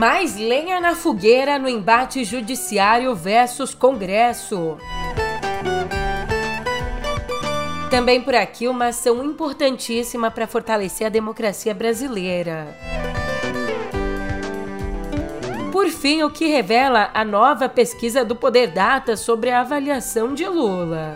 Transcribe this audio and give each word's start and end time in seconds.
Mais 0.00 0.34
lenha 0.34 0.80
na 0.80 0.94
fogueira 0.94 1.58
no 1.58 1.68
embate 1.68 2.24
judiciário 2.24 3.14
versus 3.14 3.74
Congresso. 3.74 4.78
Também 7.90 8.22
por 8.22 8.34
aqui 8.34 8.66
uma 8.66 8.86
ação 8.86 9.22
importantíssima 9.22 10.30
para 10.30 10.46
fortalecer 10.46 11.06
a 11.06 11.10
democracia 11.10 11.74
brasileira. 11.74 12.74
Por 15.70 15.88
fim, 15.88 16.22
o 16.22 16.30
que 16.30 16.46
revela 16.46 17.10
a 17.12 17.22
nova 17.22 17.68
pesquisa 17.68 18.24
do 18.24 18.34
Poder 18.34 18.68
Data 18.68 19.18
sobre 19.18 19.50
a 19.50 19.60
avaliação 19.60 20.32
de 20.32 20.46
Lula. 20.46 21.14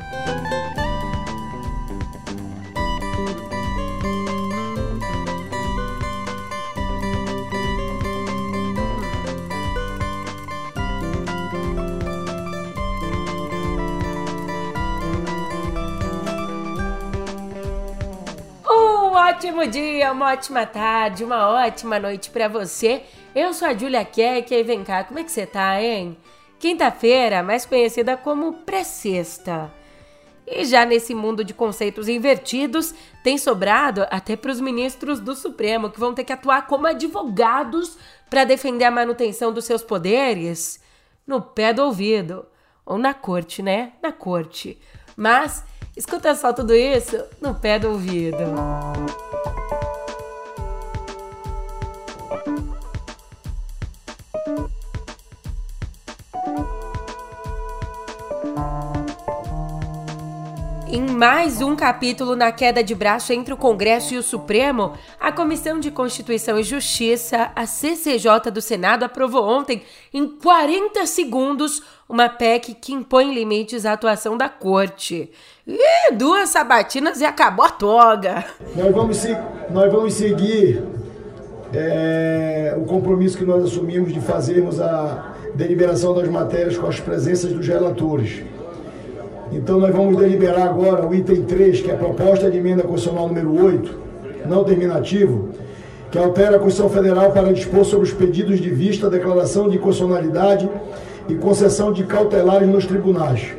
Ótimo 19.45 19.66
dia, 19.66 20.11
uma 20.11 20.33
ótima 20.33 20.65
tarde, 20.65 21.23
uma 21.23 21.51
ótima 21.51 21.98
noite 21.98 22.30
para 22.30 22.48
você. 22.48 23.03
Eu 23.34 23.53
sou 23.53 23.69
a 23.69 23.75
Julia 23.75 24.03
Keck 24.03 24.55
e 24.55 24.62
vem 24.62 24.83
cá, 24.83 25.05
como 25.05 25.19
é 25.19 25.25
que 25.25 25.30
você 25.30 25.45
tá, 25.45 25.83
hein? 25.83 26.17
Quinta-feira, 26.59 27.43
mais 27.43 27.67
conhecida 27.67 28.17
como 28.17 28.55
pré-sexta. 28.65 29.70
E 30.47 30.65
já 30.65 30.87
nesse 30.87 31.15
mundo 31.15 31.45
de 31.45 31.53
conceitos 31.53 32.09
invertidos, 32.09 32.95
tem 33.23 33.37
sobrado 33.37 34.07
até 34.11 34.34
para 34.34 34.51
os 34.51 34.62
ministros 34.62 35.20
do 35.20 35.34
Supremo, 35.34 35.91
que 35.91 36.01
vão 36.01 36.14
ter 36.14 36.25
que 36.25 36.33
atuar 36.33 36.67
como 36.67 36.86
advogados 36.86 37.98
para 38.31 38.45
defender 38.45 38.84
a 38.84 38.91
manutenção 38.91 39.53
dos 39.53 39.67
seus 39.67 39.83
poderes 39.83 40.81
no 41.27 41.42
pé 41.42 41.75
do 41.75 41.83
ouvido. 41.83 42.47
Ou 42.86 42.97
na 42.97 43.12
corte, 43.12 43.62
né? 43.62 43.92
Na 44.03 44.11
corte. 44.11 44.81
Mas 45.14 45.62
escuta 45.97 46.34
só 46.34 46.53
tudo 46.53 46.75
isso 46.75 47.23
no 47.41 47.55
pé 47.55 47.78
do 47.78 47.91
ouvido. 47.91 48.39
Em 60.95 61.11
mais 61.11 61.61
um 61.61 61.75
capítulo 61.75 62.37
na 62.37 62.53
queda 62.53 62.81
de 62.81 62.95
braço 62.95 63.33
entre 63.33 63.53
o 63.53 63.56
Congresso 63.56 64.14
e 64.14 64.17
o 64.17 64.23
Supremo, 64.23 64.92
a 65.19 65.33
Comissão 65.33 65.81
de 65.81 65.91
Constituição 65.91 66.56
e 66.56 66.62
Justiça, 66.62 67.51
a 67.56 67.67
CCJ 67.67 68.48
do 68.53 68.61
Senado, 68.61 69.05
aprovou 69.05 69.42
ontem, 69.42 69.83
em 70.12 70.25
40 70.25 71.05
segundos, 71.06 71.83
uma 72.09 72.28
PEC 72.28 72.75
que 72.75 72.92
impõe 72.92 73.34
limites 73.34 73.84
à 73.84 73.95
atuação 73.95 74.36
da 74.36 74.48
Corte. 74.48 75.33
Ih, 75.67 76.14
duas 76.14 76.51
sabatinas 76.51 77.20
e 77.20 77.25
acabou 77.25 77.64
a 77.64 77.70
toga. 77.70 78.45
Nós 78.77 78.95
vamos, 78.95 79.25
nós 79.70 79.92
vamos 79.92 80.14
seguir 80.14 80.81
é, 81.73 82.73
o 82.79 82.84
compromisso 82.84 83.36
que 83.36 83.45
nós 83.45 83.64
assumimos 83.64 84.12
de 84.12 84.20
fazermos 84.20 84.81
a 84.81 85.34
deliberação 85.56 86.14
das 86.14 86.29
matérias 86.29 86.79
com 86.79 86.86
as 86.86 87.01
presenças 87.01 87.53
dos 87.53 87.67
relatores. 87.67 88.45
Então 89.55 89.78
nós 89.78 89.94
vamos 89.94 90.16
deliberar 90.16 90.66
agora 90.66 91.06
o 91.06 91.14
item 91.14 91.42
3, 91.42 91.80
que 91.80 91.91
é 91.91 91.94
a 91.94 91.97
proposta 91.97 92.50
de 92.50 92.58
emenda 92.58 92.83
constitucional 92.83 93.28
número 93.28 93.64
8, 93.64 93.98
não 94.46 94.64
terminativo, 94.64 95.50
que 96.11 96.19
altera 96.19 96.56
a 96.56 96.58
Constituição 96.58 96.91
Federal 96.91 97.30
para 97.30 97.52
dispor 97.52 97.84
sobre 97.84 98.05
os 98.05 98.12
pedidos 98.12 98.61
de 98.61 98.69
vista, 98.69 99.08
declaração 99.08 99.68
de 99.68 99.79
constitucionalidade 99.79 100.68
e 101.29 101.36
concessão 101.36 101.92
de 101.92 102.02
cautelares 102.02 102.68
nos 102.68 102.84
tribunais. 102.84 103.55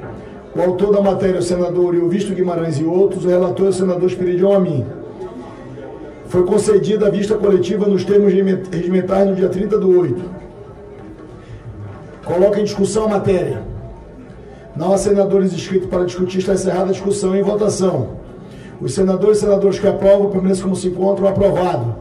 O 0.54 0.62
autor 0.62 0.94
da 0.94 1.02
matéria, 1.02 1.40
o 1.40 1.44
senador 1.44 1.96
Ilvisto 1.96 2.34
Guimarães 2.34 2.78
e 2.78 2.84
outros, 2.84 3.24
o 3.24 3.30
relator, 3.30 3.70
o 3.70 3.74
senador 3.74 4.10
Espiridion 4.10 4.54
Amin. 4.54 4.86
Foi 6.28 6.44
concedida 6.44 7.08
a 7.08 7.10
vista 7.10 7.36
coletiva 7.36 7.88
nos 7.88 8.04
termos 8.04 8.34
regimentais 8.34 9.30
no 9.30 9.36
dia 9.36 9.48
30 9.48 9.78
do 9.78 9.98
8. 9.98 10.22
Coloca 12.26 12.60
em 12.60 12.66
discussão 12.66 13.06
a 13.06 13.10
matéria. 13.10 13.75
Não 14.76 14.94
há 14.94 14.98
senadores 14.98 15.54
inscritos 15.54 15.90
para 15.90 16.04
discutir, 16.04 16.40
está 16.40 16.54
encerrada 16.54 16.90
a 16.90 16.92
discussão 16.92 17.36
em 17.36 17.42
votação. 17.42 18.18
Os 18.82 18.94
senadores 18.94 19.38
e 19.38 19.42
senadoras 19.42 19.80
que 19.80 19.88
aprovam 19.88 20.30
permanecem 20.30 20.64
como 20.64 20.76
se 20.76 20.88
encontram 20.88 21.28
aprovado. 21.28 21.96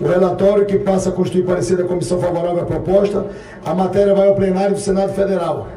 O 0.00 0.06
relatório 0.06 0.66
que 0.66 0.78
passa 0.78 1.08
a 1.08 1.12
constituir 1.12 1.44
parecer 1.44 1.76
da 1.76 1.84
comissão 1.84 2.20
favorável 2.20 2.62
à 2.62 2.66
proposta, 2.66 3.26
a 3.64 3.74
matéria 3.74 4.14
vai 4.14 4.28
ao 4.28 4.34
plenário 4.34 4.74
do 4.74 4.80
Senado 4.80 5.12
Federal. 5.14 5.68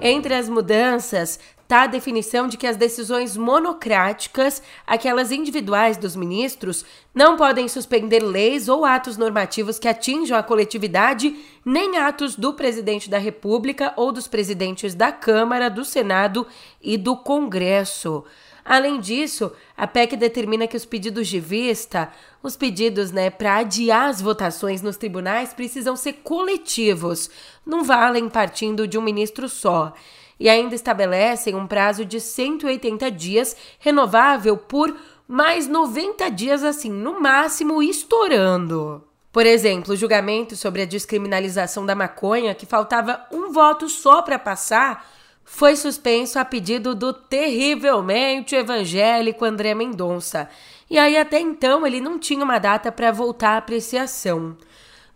Entre 0.00 0.34
as 0.34 0.48
mudanças 0.48 1.38
está 1.68 1.82
a 1.82 1.86
definição 1.86 2.48
de 2.48 2.56
que 2.56 2.66
as 2.66 2.78
decisões 2.78 3.36
monocráticas, 3.36 4.62
aquelas 4.86 5.30
individuais 5.30 5.98
dos 5.98 6.16
ministros, 6.16 6.82
não 7.14 7.36
podem 7.36 7.68
suspender 7.68 8.20
leis 8.20 8.70
ou 8.70 8.86
atos 8.86 9.18
normativos 9.18 9.78
que 9.78 9.86
atinjam 9.86 10.38
a 10.38 10.42
coletividade, 10.42 11.36
nem 11.62 11.98
atos 11.98 12.36
do 12.36 12.54
presidente 12.54 13.10
da 13.10 13.18
República 13.18 13.92
ou 13.98 14.10
dos 14.10 14.26
presidentes 14.26 14.94
da 14.94 15.12
Câmara, 15.12 15.68
do 15.68 15.84
Senado 15.84 16.46
e 16.80 16.96
do 16.96 17.14
Congresso. 17.14 18.24
Além 18.64 18.98
disso, 18.98 19.52
a 19.76 19.86
PEC 19.86 20.16
determina 20.16 20.66
que 20.66 20.76
os 20.76 20.86
pedidos 20.86 21.28
de 21.28 21.38
vista, 21.38 22.10
os 22.42 22.56
pedidos 22.56 23.12
né, 23.12 23.28
para 23.28 23.58
adiar 23.58 24.08
as 24.08 24.22
votações 24.22 24.80
nos 24.80 24.96
tribunais, 24.96 25.52
precisam 25.52 25.96
ser 25.96 26.14
coletivos, 26.24 27.28
não 27.66 27.84
valem 27.84 28.26
partindo 28.26 28.88
de 28.88 28.96
um 28.96 29.02
ministro 29.02 29.50
só 29.50 29.92
e 30.38 30.48
ainda 30.48 30.74
estabelecem 30.74 31.54
um 31.54 31.66
prazo 31.66 32.04
de 32.04 32.20
180 32.20 33.10
dias, 33.10 33.56
renovável 33.78 34.56
por 34.56 34.96
mais 35.26 35.68
90 35.68 36.30
dias, 36.30 36.64
assim, 36.64 36.90
no 36.90 37.20
máximo, 37.20 37.82
estourando. 37.82 39.04
Por 39.30 39.44
exemplo, 39.44 39.92
o 39.92 39.96
julgamento 39.96 40.56
sobre 40.56 40.82
a 40.82 40.86
descriminalização 40.86 41.84
da 41.84 41.94
maconha, 41.94 42.54
que 42.54 42.64
faltava 42.64 43.26
um 43.30 43.52
voto 43.52 43.88
só 43.88 44.22
para 44.22 44.38
passar, 44.38 45.06
foi 45.44 45.76
suspenso 45.76 46.38
a 46.38 46.44
pedido 46.44 46.94
do 46.94 47.12
terrivelmente 47.12 48.54
evangélico 48.54 49.44
André 49.44 49.74
Mendonça. 49.74 50.48
E 50.90 50.98
aí, 50.98 51.16
até 51.16 51.40
então, 51.40 51.86
ele 51.86 52.00
não 52.00 52.18
tinha 52.18 52.44
uma 52.44 52.58
data 52.58 52.90
para 52.90 53.12
voltar 53.12 53.50
à 53.50 53.56
apreciação. 53.58 54.56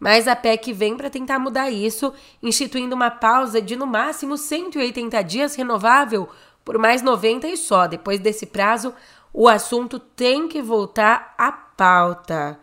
Mas 0.03 0.27
a 0.27 0.35
PEC 0.35 0.73
vem 0.73 0.97
para 0.97 1.09
tentar 1.09 1.39
mudar 1.39 1.71
isso, 1.71 2.13
instituindo 2.43 2.93
uma 2.93 3.09
pausa 3.09 3.63
de 3.63 3.77
no 3.77 3.87
máximo 3.87 4.37
180 4.37 5.23
dias 5.23 5.55
renovável 5.55 6.29
por 6.65 6.77
mais 6.77 7.03
90 7.03 7.47
e 7.47 7.57
só. 7.57 7.87
Depois 7.87 8.19
desse 8.19 8.47
prazo, 8.47 8.93
o 9.33 9.49
assunto 9.49 10.01
tem 10.01 10.49
que 10.49 10.61
voltar 10.61 11.33
à 11.39 11.53
pauta. 11.53 12.59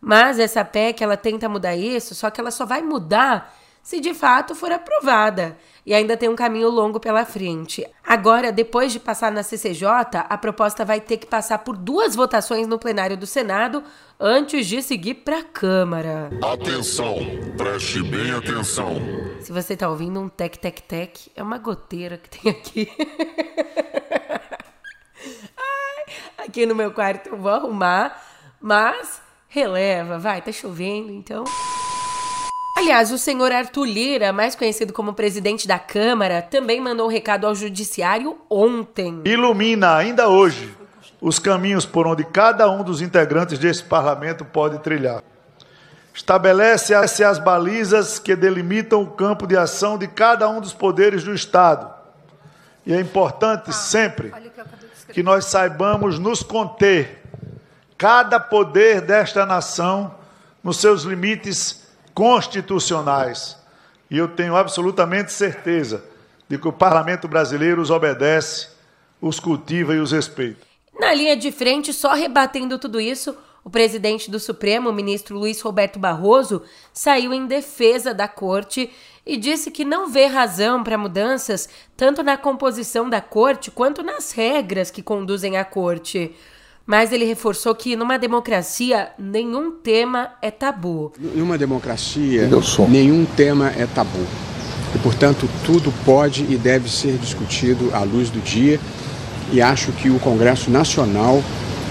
Mas 0.00 0.38
essa 0.38 0.64
PEC 0.64 1.04
ela 1.04 1.18
tenta 1.18 1.50
mudar 1.50 1.76
isso, 1.76 2.14
só 2.14 2.30
que 2.30 2.40
ela 2.40 2.50
só 2.50 2.64
vai 2.64 2.80
mudar 2.80 3.54
se 3.82 4.00
de 4.00 4.14
fato 4.14 4.54
for 4.54 4.70
aprovada. 4.70 5.56
E 5.84 5.94
ainda 5.94 6.16
tem 6.16 6.28
um 6.28 6.36
caminho 6.36 6.68
longo 6.68 7.00
pela 7.00 7.24
frente. 7.24 7.86
Agora, 8.06 8.52
depois 8.52 8.92
de 8.92 9.00
passar 9.00 9.32
na 9.32 9.42
CCJ, 9.42 9.86
a 10.28 10.36
proposta 10.36 10.84
vai 10.84 11.00
ter 11.00 11.16
que 11.16 11.26
passar 11.26 11.58
por 11.58 11.76
duas 11.76 12.14
votações 12.14 12.66
no 12.66 12.78
plenário 12.78 13.16
do 13.16 13.26
Senado 13.26 13.82
antes 14.18 14.66
de 14.66 14.82
seguir 14.82 15.14
para 15.14 15.38
a 15.38 15.44
Câmara. 15.44 16.30
Atenção, 16.42 17.16
preste 17.56 18.02
bem 18.02 18.30
atenção. 18.30 18.96
Se 19.40 19.50
você 19.50 19.72
está 19.72 19.88
ouvindo 19.88 20.20
um 20.20 20.28
tec 20.28 20.58
tec 20.58 20.82
tec, 20.82 21.28
é 21.34 21.42
uma 21.42 21.56
goteira 21.56 22.18
que 22.18 22.28
tem 22.28 22.52
aqui. 22.52 22.88
Ai, 25.56 26.46
aqui 26.46 26.66
no 26.66 26.74
meu 26.74 26.92
quarto 26.92 27.30
eu 27.30 27.38
vou 27.38 27.50
arrumar, 27.50 28.22
mas 28.60 29.22
releva, 29.48 30.18
vai, 30.18 30.42
tá 30.42 30.52
chovendo, 30.52 31.10
então. 31.10 31.44
Aliás, 32.80 33.12
o 33.12 33.18
senhor 33.18 33.52
Arthur 33.52 33.84
Lira, 33.84 34.32
mais 34.32 34.54
conhecido 34.54 34.90
como 34.90 35.12
presidente 35.12 35.68
da 35.68 35.78
Câmara, 35.78 36.40
também 36.40 36.80
mandou 36.80 37.06
um 37.06 37.10
recado 37.10 37.46
ao 37.46 37.54
Judiciário 37.54 38.38
ontem. 38.48 39.20
Ilumina 39.26 39.96
ainda 39.96 40.28
hoje 40.28 40.74
os 41.20 41.38
caminhos 41.38 41.84
por 41.84 42.06
onde 42.06 42.24
cada 42.24 42.70
um 42.70 42.82
dos 42.82 43.02
integrantes 43.02 43.58
desse 43.58 43.84
parlamento 43.84 44.46
pode 44.46 44.78
trilhar. 44.78 45.22
Estabelece 46.14 46.94
as 46.94 47.38
balizas 47.38 48.18
que 48.18 48.34
delimitam 48.34 49.02
o 49.02 49.10
campo 49.10 49.46
de 49.46 49.58
ação 49.58 49.98
de 49.98 50.08
cada 50.08 50.48
um 50.48 50.58
dos 50.58 50.72
poderes 50.72 51.22
do 51.22 51.34
Estado. 51.34 51.86
E 52.86 52.94
é 52.94 52.98
importante 52.98 53.74
sempre 53.74 54.32
que 55.12 55.22
nós 55.22 55.44
saibamos 55.44 56.18
nos 56.18 56.42
conter, 56.42 57.22
cada 57.98 58.40
poder 58.40 59.02
desta 59.02 59.44
nação, 59.44 60.14
nos 60.64 60.78
seus 60.78 61.02
limites 61.02 61.79
constitucionais. 62.14 63.56
E 64.10 64.18
eu 64.18 64.28
tenho 64.28 64.56
absolutamente 64.56 65.32
certeza 65.32 66.04
de 66.48 66.58
que 66.58 66.66
o 66.66 66.72
parlamento 66.72 67.28
brasileiro 67.28 67.80
os 67.80 67.90
obedece, 67.90 68.68
os 69.20 69.38
cultiva 69.38 69.94
e 69.94 70.00
os 70.00 70.12
respeita. 70.12 70.66
Na 70.98 71.14
linha 71.14 71.36
de 71.36 71.52
frente, 71.52 71.92
só 71.92 72.12
rebatendo 72.12 72.78
tudo 72.78 73.00
isso, 73.00 73.36
o 73.62 73.70
presidente 73.70 74.30
do 74.30 74.40
Supremo, 74.40 74.90
o 74.90 74.92
ministro 74.92 75.38
Luiz 75.38 75.60
Roberto 75.60 75.98
Barroso, 75.98 76.62
saiu 76.92 77.32
em 77.32 77.46
defesa 77.46 78.12
da 78.12 78.26
corte 78.26 78.90
e 79.24 79.36
disse 79.36 79.70
que 79.70 79.84
não 79.84 80.08
vê 80.08 80.26
razão 80.26 80.82
para 80.82 80.98
mudanças 80.98 81.68
tanto 81.96 82.22
na 82.22 82.36
composição 82.36 83.08
da 83.08 83.20
corte 83.20 83.70
quanto 83.70 84.02
nas 84.02 84.32
regras 84.32 84.90
que 84.90 85.02
conduzem 85.02 85.56
a 85.56 85.64
corte. 85.64 86.34
Mas 86.90 87.12
ele 87.12 87.24
reforçou 87.24 87.72
que 87.72 87.94
numa 87.94 88.18
democracia 88.18 89.10
nenhum 89.16 89.70
tema 89.70 90.32
é 90.42 90.50
tabu. 90.50 91.12
Numa 91.20 91.56
democracia, 91.56 92.50
nenhum 92.88 93.24
tema 93.24 93.72
é 93.78 93.86
tabu. 93.86 94.26
E, 94.92 94.98
portanto, 94.98 95.48
tudo 95.64 95.94
pode 96.04 96.44
e 96.50 96.56
deve 96.56 96.90
ser 96.90 97.16
discutido 97.16 97.94
à 97.94 98.00
luz 98.00 98.28
do 98.28 98.40
dia. 98.40 98.80
E 99.52 99.62
acho 99.62 99.92
que 99.92 100.10
o 100.10 100.18
Congresso 100.18 100.68
Nacional 100.68 101.40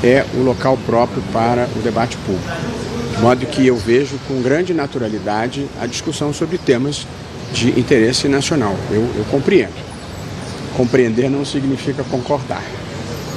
é 0.03 0.25
o 0.33 0.43
local 0.43 0.77
próprio 0.85 1.23
para 1.31 1.69
o 1.77 1.79
debate 1.79 2.17
público. 2.17 2.57
De 3.15 3.21
modo 3.21 3.45
que 3.45 3.65
eu 3.65 3.77
vejo 3.77 4.19
com 4.27 4.41
grande 4.41 4.73
naturalidade 4.73 5.65
a 5.81 5.85
discussão 5.85 6.33
sobre 6.33 6.57
temas 6.57 7.07
de 7.53 7.69
interesse 7.79 8.27
nacional. 8.27 8.75
Eu, 8.91 9.09
eu 9.15 9.23
compreendo. 9.31 9.79
Compreender 10.75 11.29
não 11.29 11.45
significa 11.45 12.03
concordar 12.03 12.61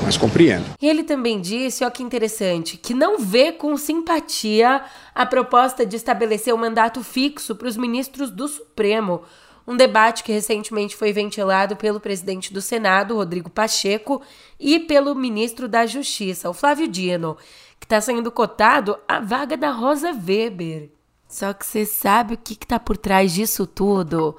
mas 0.03 0.17
compreendo. 0.17 0.65
Ele 0.81 1.03
também 1.03 1.41
disse, 1.41 1.85
ó 1.85 1.91
que 1.91 2.03
interessante, 2.03 2.77
que 2.77 2.95
não 2.95 3.19
vê 3.19 3.53
com 3.53 3.77
simpatia 3.77 4.83
a 5.15 5.25
proposta 5.27 5.87
de 5.87 5.97
estabelecer 5.97 6.55
um 6.55 6.59
mandato 6.59 7.03
fixo 7.03 7.55
para 7.55 7.69
os 7.69 7.77
ministros 7.77 8.31
do 8.31 8.49
Supremo, 8.49 9.23
um 9.67 9.77
debate 9.77 10.25
que 10.25 10.33
recentemente 10.33 10.97
foi 10.97 11.13
ventilado 11.13 11.77
pelo 11.77 12.01
presidente 12.01 12.53
do 12.53 12.61
Senado, 12.61 13.15
Rodrigo 13.15 13.49
Pacheco, 13.49 14.21
e 14.59 14.81
pelo 14.81 15.15
ministro 15.15 15.69
da 15.69 15.87
Justiça, 15.87 16.51
o 16.51 16.55
Flávio 16.55 16.89
Dino, 16.89 17.37
que 17.79 17.87
está 17.87 18.01
sendo 18.01 18.31
cotado 18.31 18.99
a 19.07 19.21
vaga 19.21 19.57
da 19.57 19.71
Rosa 19.71 20.11
Weber. 20.11 20.91
Só 21.29 21.53
que 21.53 21.65
você 21.65 21.87
sabe 21.87 22.35
o 22.35 22.39
que 22.39 22.53
está 22.53 22.79
por 22.79 22.97
trás 22.97 23.33
disso 23.33 23.67
tudo? 23.67 24.37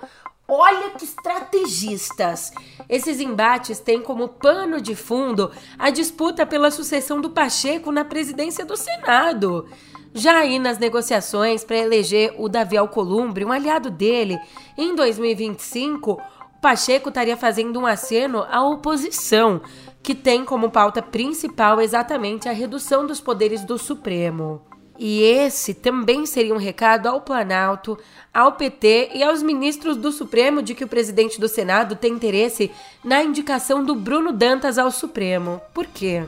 Olha 0.56 0.92
que 0.92 1.04
estrategistas! 1.04 2.52
Esses 2.88 3.20
embates 3.20 3.80
têm 3.80 4.04
como 4.04 4.28
pano 4.28 4.80
de 4.80 4.94
fundo 4.94 5.50
a 5.80 5.90
disputa 5.90 6.46
pela 6.46 6.70
sucessão 6.70 7.20
do 7.20 7.32
Pacheco 7.32 7.92
na 7.92 8.06
presidência 8.06 8.64
do 8.64 8.78
Senado. 8.78 9.68
Já 10.14 10.38
aí 10.38 10.60
nas 10.60 10.78
negociações 10.78 11.64
para 11.64 11.78
eleger 11.78 12.36
o 12.38 12.48
Davi 12.48 12.78
Alcolumbre, 12.78 13.44
um 13.44 13.52
aliado 13.52 13.90
dele, 13.90 14.40
em 14.78 14.94
2025, 14.94 16.12
o 16.12 16.62
Pacheco 16.62 17.10
estaria 17.10 17.36
fazendo 17.36 17.80
um 17.80 17.88
aceno 17.88 18.46
à 18.48 18.64
oposição, 18.64 19.60
que 20.04 20.14
tem 20.14 20.46
como 20.46 20.70
pauta 20.70 21.02
principal 21.02 21.82
exatamente 21.82 22.48
a 22.48 22.52
redução 22.52 23.08
dos 23.08 23.20
poderes 23.20 23.66
do 23.66 23.80
Supremo. 23.80 24.62
E 24.98 25.22
esse 25.24 25.74
também 25.74 26.25
seria 26.25 26.54
um 26.54 26.57
recado 26.57 27.07
ao 27.07 27.22
Planalto, 27.22 27.98
ao 28.34 28.54
PT 28.54 29.12
e 29.16 29.24
aos 29.24 29.42
ministros 29.42 29.98
do 29.98 30.12
Supremo 30.12 30.62
de 30.62 30.75
que 30.75 30.84
o 30.84 30.88
presidente 30.88 31.40
do 31.40 31.48
Senado 31.48 31.95
tem 31.95 32.13
interesse 32.13 32.72
na 33.04 33.24
indicação 33.24 33.84
do 33.84 33.95
Bruno 33.95 34.31
Dantas 34.31 34.78
ao 34.78 34.92
Supremo. 34.92 35.60
Por 35.74 35.88
quê? 35.88 36.24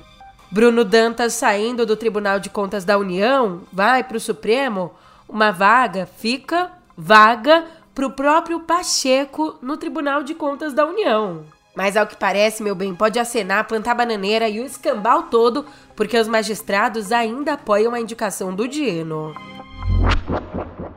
Bruno 0.51 0.83
Dantas 0.83 1.33
saindo 1.33 1.85
do 1.85 1.95
Tribunal 1.95 2.39
de 2.39 2.49
Contas 2.49 2.85
da 2.85 2.97
União, 2.97 3.61
vai 3.71 4.03
para 4.03 4.17
o 4.17 4.21
Supremo, 4.21 4.91
uma 5.27 5.51
vaga 5.51 6.05
fica 6.17 6.71
vaga 6.97 7.65
para 7.93 8.05
o 8.07 8.11
próprio 8.11 8.59
Pacheco 8.61 9.55
no 9.61 9.77
Tribunal 9.77 10.23
de 10.23 10.33
Contas 10.33 10.73
da 10.73 10.85
União. 10.85 11.54
Mas 11.75 11.97
ao 11.97 12.07
que 12.07 12.15
parece, 12.15 12.63
meu 12.63 12.73
bem, 12.73 12.95
pode 12.95 13.19
acenar, 13.19 13.67
plantar 13.67 13.93
bananeira 13.93 14.47
e 14.47 14.61
o 14.61 14.65
escambau 14.65 15.23
todo, 15.23 15.65
porque 15.95 16.17
os 16.17 16.27
magistrados 16.27 17.11
ainda 17.11 17.53
apoiam 17.53 17.93
a 17.93 17.99
indicação 17.99 18.55
do 18.55 18.67
Dino. 18.67 19.33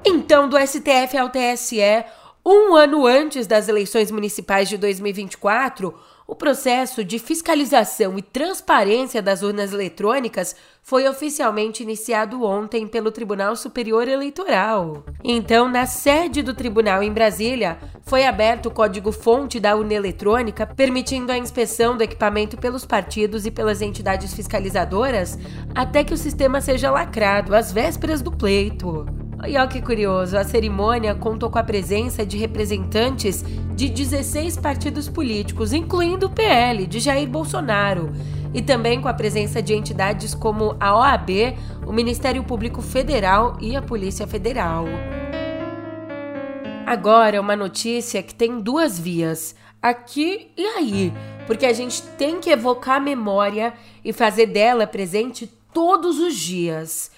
Então, 0.05 0.49
do 0.49 0.57
STF 0.57 1.19
ao 1.19 1.31
TSE, 1.31 2.05
um 2.47 2.75
ano 2.77 3.07
antes 3.07 3.47
das 3.47 3.69
eleições 3.69 4.11
municipais 4.11 4.69
de 4.69 4.79
2024, 4.79 5.93
o 6.27 6.35
processo 6.35 7.03
de 7.03 7.19
fiscalização 7.19 8.19
e 8.19 8.23
transparência 8.23 9.21
das 9.21 9.43
urnas 9.43 9.73
eletrônicas 9.73 10.55
foi 10.88 11.06
oficialmente 11.06 11.82
iniciado 11.82 12.43
ontem 12.43 12.87
pelo 12.87 13.11
Tribunal 13.11 13.55
Superior 13.55 14.08
Eleitoral. 14.08 15.05
Então, 15.23 15.69
na 15.69 15.85
sede 15.85 16.40
do 16.40 16.55
tribunal 16.55 17.02
em 17.02 17.12
Brasília, 17.12 17.76
foi 18.06 18.25
aberto 18.25 18.67
o 18.67 18.70
código-fonte 18.70 19.61
da 19.61 19.76
urna 19.76 19.93
eletrônica, 19.93 20.67
permitindo 20.67 21.31
a 21.31 21.37
inspeção 21.37 21.94
do 21.94 22.02
equipamento 22.02 22.56
pelos 22.56 22.87
partidos 22.87 23.44
e 23.44 23.50
pelas 23.50 23.82
entidades 23.82 24.32
fiscalizadoras 24.32 25.38
até 25.75 26.02
que 26.02 26.14
o 26.14 26.17
sistema 26.17 26.58
seja 26.58 26.91
lacrado 26.91 27.55
às 27.55 27.70
vésperas 27.70 28.23
do 28.23 28.32
pleito. 28.32 29.05
E 29.46 29.58
olha 29.58 29.69
que 29.69 29.82
curioso, 29.82 30.38
a 30.38 30.43
cerimônia 30.43 31.14
contou 31.14 31.50
com 31.50 31.58
a 31.58 31.62
presença 31.62 32.25
de 32.25 32.38
representantes 32.38 33.44
de 33.75 33.91
16 33.91 34.56
partidos 34.56 35.06
políticos, 35.06 35.75
incluindo 35.75 36.26
o 36.26 36.31
PL 36.31 36.87
de 36.87 36.99
Jair 36.99 37.29
Bolsonaro, 37.29 38.11
e 38.53 38.62
também 38.62 39.00
com 39.00 39.09
a 39.09 39.15
presença 39.15 39.62
de 39.62 39.75
entidades 39.75 40.35
como 40.35 40.77
a 40.81 40.97
OAB, 40.97 41.31
o 41.87 41.93
Ministério 41.93 42.43
Público 42.45 42.81
Federal 42.83 43.56
e 43.61 43.77
a 43.77 43.83
Polícia 43.83 44.27
Federal. 44.27 44.85
Agora, 46.87 47.41
uma 47.41 47.55
notícia 47.55 48.23
que 48.23 48.35
tem 48.35 48.61
duas 48.61 48.99
vias, 48.99 49.55
aqui 49.83 50.50
e 50.56 50.65
aí, 50.65 51.12
porque 51.47 51.67
a 51.67 51.73
gente 51.73 52.03
tem 52.17 52.41
que 52.41 52.50
evocar 52.50 52.97
a 52.97 53.00
memória 53.00 53.75
e 54.05 54.12
fazer 54.12 54.47
dela 54.47 54.87
presente 54.87 55.47
todos 55.73 56.19
os 56.19 56.35
dias. 56.35 57.11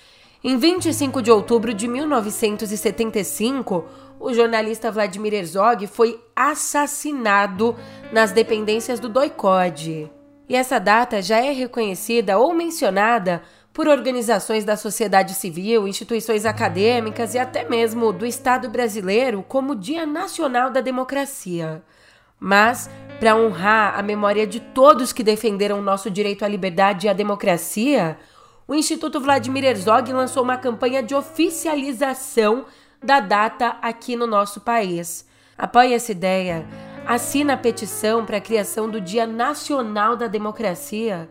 Em 0.43 0.57
25 0.57 1.23
de 1.23 1.31
outubro 1.31 1.73
de 1.73 1.87
1975, 1.87 3.85
o 4.19 4.35
jornalista 4.35 4.91
Vladimir 4.91 5.35
Herzog 5.35 5.87
foi 5.87 6.19
assassinado 6.35 7.77
nas 8.13 8.33
dependências 8.33 8.99
do 8.99 9.09
DOI-CODE. 9.09 10.11
E 10.51 10.57
essa 10.57 10.81
data 10.81 11.23
já 11.23 11.37
é 11.39 11.53
reconhecida 11.53 12.37
ou 12.37 12.53
mencionada 12.53 13.41
por 13.73 13.87
organizações 13.87 14.65
da 14.65 14.77
sociedade 14.77 15.33
civil, 15.35 15.87
instituições 15.87 16.45
acadêmicas 16.45 17.35
e 17.35 17.39
até 17.39 17.69
mesmo 17.69 18.13
do 18.13 18.27
Estado 18.27 18.69
brasileiro 18.69 19.45
como 19.47 19.77
Dia 19.77 20.05
Nacional 20.05 20.69
da 20.69 20.81
Democracia. 20.81 21.85
Mas, 22.37 22.91
para 23.21 23.37
honrar 23.37 23.97
a 23.97 24.03
memória 24.03 24.45
de 24.45 24.59
todos 24.59 25.13
que 25.13 25.23
defenderam 25.23 25.81
nosso 25.81 26.11
direito 26.11 26.45
à 26.45 26.49
liberdade 26.49 27.07
e 27.07 27.09
à 27.09 27.13
democracia, 27.13 28.19
o 28.67 28.75
Instituto 28.75 29.21
Vladimir 29.21 29.65
Herzog 29.65 30.13
lançou 30.13 30.43
uma 30.43 30.57
campanha 30.57 31.01
de 31.01 31.15
oficialização 31.15 32.65
da 33.01 33.21
data 33.21 33.77
aqui 33.81 34.17
no 34.17 34.27
nosso 34.27 34.61
país. 34.63 35.25
Apoie 35.57 35.95
essa 35.95 36.11
ideia. 36.11 36.90
Assina 37.11 37.55
a 37.55 37.57
petição 37.57 38.25
para 38.25 38.37
a 38.37 38.41
criação 38.41 38.89
do 38.89 39.01
Dia 39.01 39.27
Nacional 39.27 40.17
da 40.17 40.29
Democracia. 40.29 41.29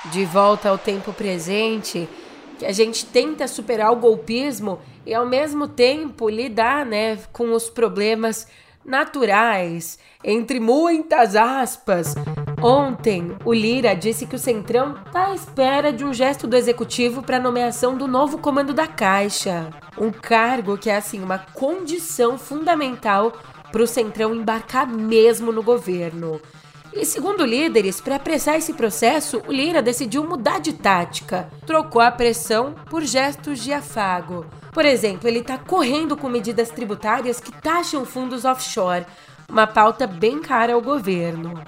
De 0.05 0.25
volta 0.25 0.69
ao 0.69 0.79
tempo 0.79 1.13
presente, 1.13 2.09
que 2.57 2.65
a 2.65 2.71
gente 2.71 3.05
tenta 3.05 3.47
superar 3.47 3.91
o 3.91 3.97
golpismo 3.97 4.79
e 5.05 5.13
ao 5.13 5.27
mesmo 5.27 5.67
tempo 5.67 6.27
lidar, 6.27 6.85
né, 6.85 7.19
com 7.31 7.53
os 7.53 7.69
problemas 7.69 8.47
naturais, 8.83 9.99
entre 10.23 10.59
muitas 10.59 11.35
aspas. 11.35 12.15
Ontem, 12.63 13.35
o 13.45 13.53
Lira 13.53 13.95
disse 13.95 14.25
que 14.25 14.35
o 14.35 14.39
Centrão 14.39 14.95
está 15.05 15.27
à 15.27 15.35
espera 15.35 15.93
de 15.93 16.03
um 16.03 16.13
gesto 16.13 16.47
do 16.47 16.55
executivo 16.55 17.21
para 17.21 17.37
a 17.37 17.39
nomeação 17.39 17.95
do 17.95 18.07
novo 18.07 18.39
comando 18.39 18.73
da 18.73 18.87
Caixa. 18.87 19.69
Um 19.97 20.11
cargo 20.11 20.77
que 20.77 20.89
é, 20.89 20.95
assim, 20.95 21.21
uma 21.23 21.39
condição 21.39 22.37
fundamental 22.37 23.33
para 23.71 23.83
o 23.83 23.87
Centrão 23.87 24.35
embarcar 24.35 24.87
mesmo 24.87 25.51
no 25.51 25.63
governo. 25.63 26.41
E 26.93 27.05
segundo 27.05 27.45
líderes, 27.45 28.01
para 28.01 28.17
apressar 28.17 28.55
esse 28.55 28.73
processo, 28.73 29.41
o 29.47 29.51
Lira 29.51 29.81
decidiu 29.81 30.23
mudar 30.23 30.59
de 30.59 30.73
tática. 30.73 31.49
Trocou 31.65 32.01
a 32.01 32.11
pressão 32.11 32.73
por 32.89 33.01
gestos 33.03 33.59
de 33.59 33.71
afago. 33.71 34.45
Por 34.73 34.85
exemplo, 34.85 35.27
ele 35.27 35.39
está 35.39 35.57
correndo 35.57 36.17
com 36.17 36.27
medidas 36.29 36.69
tributárias 36.69 37.39
que 37.39 37.51
taxam 37.51 38.05
fundos 38.05 38.43
offshore, 38.43 39.05
uma 39.47 39.67
pauta 39.67 40.05
bem 40.05 40.41
cara 40.41 40.73
ao 40.73 40.81
governo. 40.81 41.61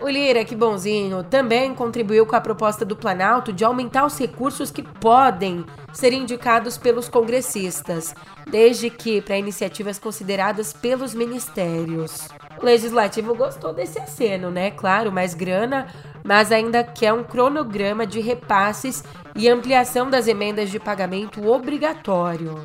O 0.00 0.08
Lira, 0.08 0.46
que 0.46 0.56
bonzinho, 0.56 1.22
também 1.22 1.74
contribuiu 1.74 2.24
com 2.24 2.34
a 2.34 2.40
proposta 2.40 2.86
do 2.86 2.96
Planalto 2.96 3.52
de 3.52 3.64
aumentar 3.64 4.06
os 4.06 4.18
recursos 4.18 4.70
que 4.70 4.82
podem 4.82 5.62
ser 5.92 6.14
indicados 6.14 6.78
pelos 6.78 7.06
congressistas, 7.06 8.14
desde 8.46 8.88
que 8.88 9.20
para 9.20 9.36
iniciativas 9.36 9.98
consideradas 9.98 10.72
pelos 10.72 11.14
ministérios. 11.14 12.28
O 12.58 12.64
legislativo 12.64 13.34
gostou 13.34 13.74
desse 13.74 13.98
aceno, 13.98 14.50
né? 14.50 14.70
Claro, 14.70 15.12
mais 15.12 15.34
grana, 15.34 15.86
mas 16.24 16.50
ainda 16.50 16.82
quer 16.82 17.12
um 17.12 17.22
cronograma 17.22 18.06
de 18.06 18.20
repasses 18.20 19.04
e 19.36 19.50
ampliação 19.50 20.08
das 20.08 20.26
emendas 20.26 20.70
de 20.70 20.80
pagamento 20.80 21.46
obrigatório. 21.46 22.64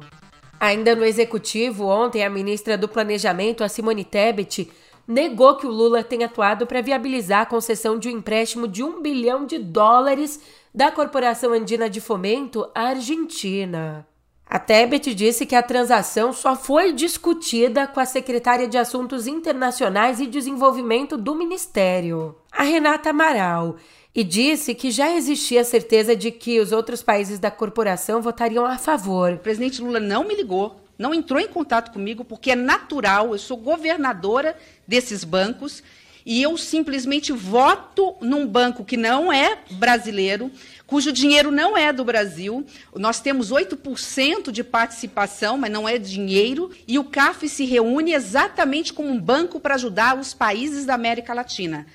Ainda 0.58 0.96
no 0.96 1.04
executivo, 1.04 1.86
ontem 1.86 2.24
a 2.24 2.30
ministra 2.30 2.78
do 2.78 2.88
Planejamento, 2.88 3.62
a 3.62 3.68
Simone 3.68 4.06
Tebet, 4.06 4.72
negou 5.08 5.56
que 5.56 5.68
o 5.68 5.72
Lula 5.72 6.04
tenha 6.04 6.26
atuado 6.26 6.66
para 6.66 6.82
viabilizar 6.82 7.42
a 7.42 7.46
concessão 7.46 7.98
de 7.98 8.10
um 8.10 8.12
empréstimo 8.12 8.68
de 8.68 8.84
um 8.84 9.02
bilhão 9.02 9.46
de 9.46 9.58
dólares 9.58 10.40
da 10.74 10.92
Corporação 10.92 11.54
Andina 11.54 11.90
de 11.90 12.02
Fomento 12.02 12.70
à 12.74 12.90
Argentina. 12.90 14.06
A 14.48 14.60
Tebet 14.60 15.14
disse 15.16 15.46
que 15.46 15.56
a 15.56 15.64
transação 15.64 16.32
só 16.32 16.56
foi 16.56 16.94
discutida 16.94 17.88
com 17.88 18.00
a 18.00 18.06
secretária 18.06 18.68
de 18.68 18.78
Assuntos 18.78 19.26
Internacionais 19.26 20.20
e 20.20 20.28
Desenvolvimento 20.28 21.18
do 21.18 21.34
Ministério, 21.34 22.36
a 22.52 22.64
Renata 22.64 23.10
Amaral, 23.10 23.78
e 24.14 24.24
disse 24.24 24.76
que 24.76 24.92
já 24.92 25.12
existia 25.12 25.64
certeza 25.64 26.16
de 26.16 26.32
que 26.32 26.60
os 26.60 26.72
outros 26.72 27.02
países 27.02 27.40
da 27.40 27.50
corporação 27.50 28.22
votariam 28.22 28.66
a 28.66 28.78
favor. 28.78 29.34
O 29.34 29.40
presidente 29.40 29.82
Lula 29.82 30.00
não 30.00 30.24
me 30.24 30.36
ligou, 30.36 30.76
não 30.98 31.14
entrou 31.14 31.40
em 31.40 31.48
contato 31.48 31.92
comigo, 31.92 32.24
porque 32.24 32.52
é 32.52 32.56
natural, 32.56 33.32
eu 33.34 33.38
sou 33.38 33.58
governadora 33.58 34.58
desses 34.88 35.24
bancos 35.24 35.84
e 36.26 36.42
eu 36.42 36.58
simplesmente 36.58 37.32
voto 37.32 38.16
num 38.20 38.48
banco 38.48 38.84
que 38.84 38.98
não 38.98 39.32
é 39.32 39.60
brasileiro, 39.72 40.52
cujo 40.88 41.12
dinheiro 41.12 41.52
não 41.52 41.78
é 41.78 41.94
do 41.94 42.04
Brasil. 42.04 42.66
Nós 42.96 43.20
temos 43.20 43.52
8% 43.52 44.52
de 44.52 44.64
participação, 44.64 45.58
mas 45.58 45.72
não 45.72 45.88
é 45.88 46.00
dinheiro, 46.00 46.72
e 46.88 46.98
o 46.98 47.04
CAF 47.04 47.48
se 47.48 47.64
reúne 47.66 48.14
exatamente 48.14 48.92
como 48.92 49.10
um 49.10 49.20
banco 49.20 49.60
para 49.60 49.76
ajudar 49.76 50.18
os 50.18 50.34
países 50.34 50.86
da 50.86 50.96
América 50.96 51.34
Latina. 51.34 51.86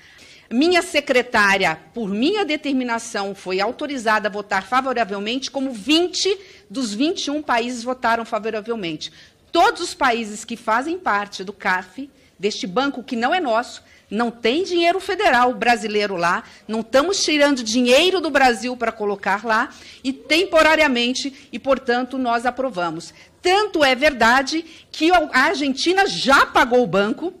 Minha 0.51 0.81
secretária, 0.81 1.79
por 1.93 2.09
minha 2.09 2.43
determinação, 2.43 3.33
foi 3.33 3.61
autorizada 3.61 4.27
a 4.27 4.31
votar 4.31 4.63
favoravelmente, 4.63 5.49
como 5.49 5.71
20 5.71 6.37
dos 6.69 6.93
21 6.93 7.41
países 7.41 7.83
votaram 7.83 8.25
favoravelmente. 8.25 9.13
Todos 9.49 9.81
os 9.81 9.93
países 9.93 10.43
que 10.43 10.57
fazem 10.57 10.99
parte 10.99 11.41
do 11.41 11.53
CAF, 11.53 12.09
deste 12.37 12.67
banco 12.67 13.01
que 13.01 13.15
não 13.15 13.33
é 13.33 13.39
nosso, 13.39 13.81
não 14.09 14.29
tem 14.29 14.65
dinheiro 14.65 14.99
federal 14.99 15.53
brasileiro 15.53 16.17
lá, 16.17 16.43
não 16.67 16.81
estamos 16.81 17.23
tirando 17.23 17.63
dinheiro 17.63 18.19
do 18.19 18.29
Brasil 18.29 18.75
para 18.75 18.91
colocar 18.91 19.45
lá, 19.45 19.69
e 20.03 20.11
temporariamente, 20.11 21.47
e 21.49 21.57
portanto 21.57 22.17
nós 22.17 22.45
aprovamos. 22.45 23.13
Tanto 23.41 23.85
é 23.85 23.95
verdade 23.95 24.65
que 24.91 25.11
a 25.13 25.29
Argentina 25.45 26.05
já 26.07 26.45
pagou 26.45 26.83
o 26.83 26.87
banco, 26.87 27.33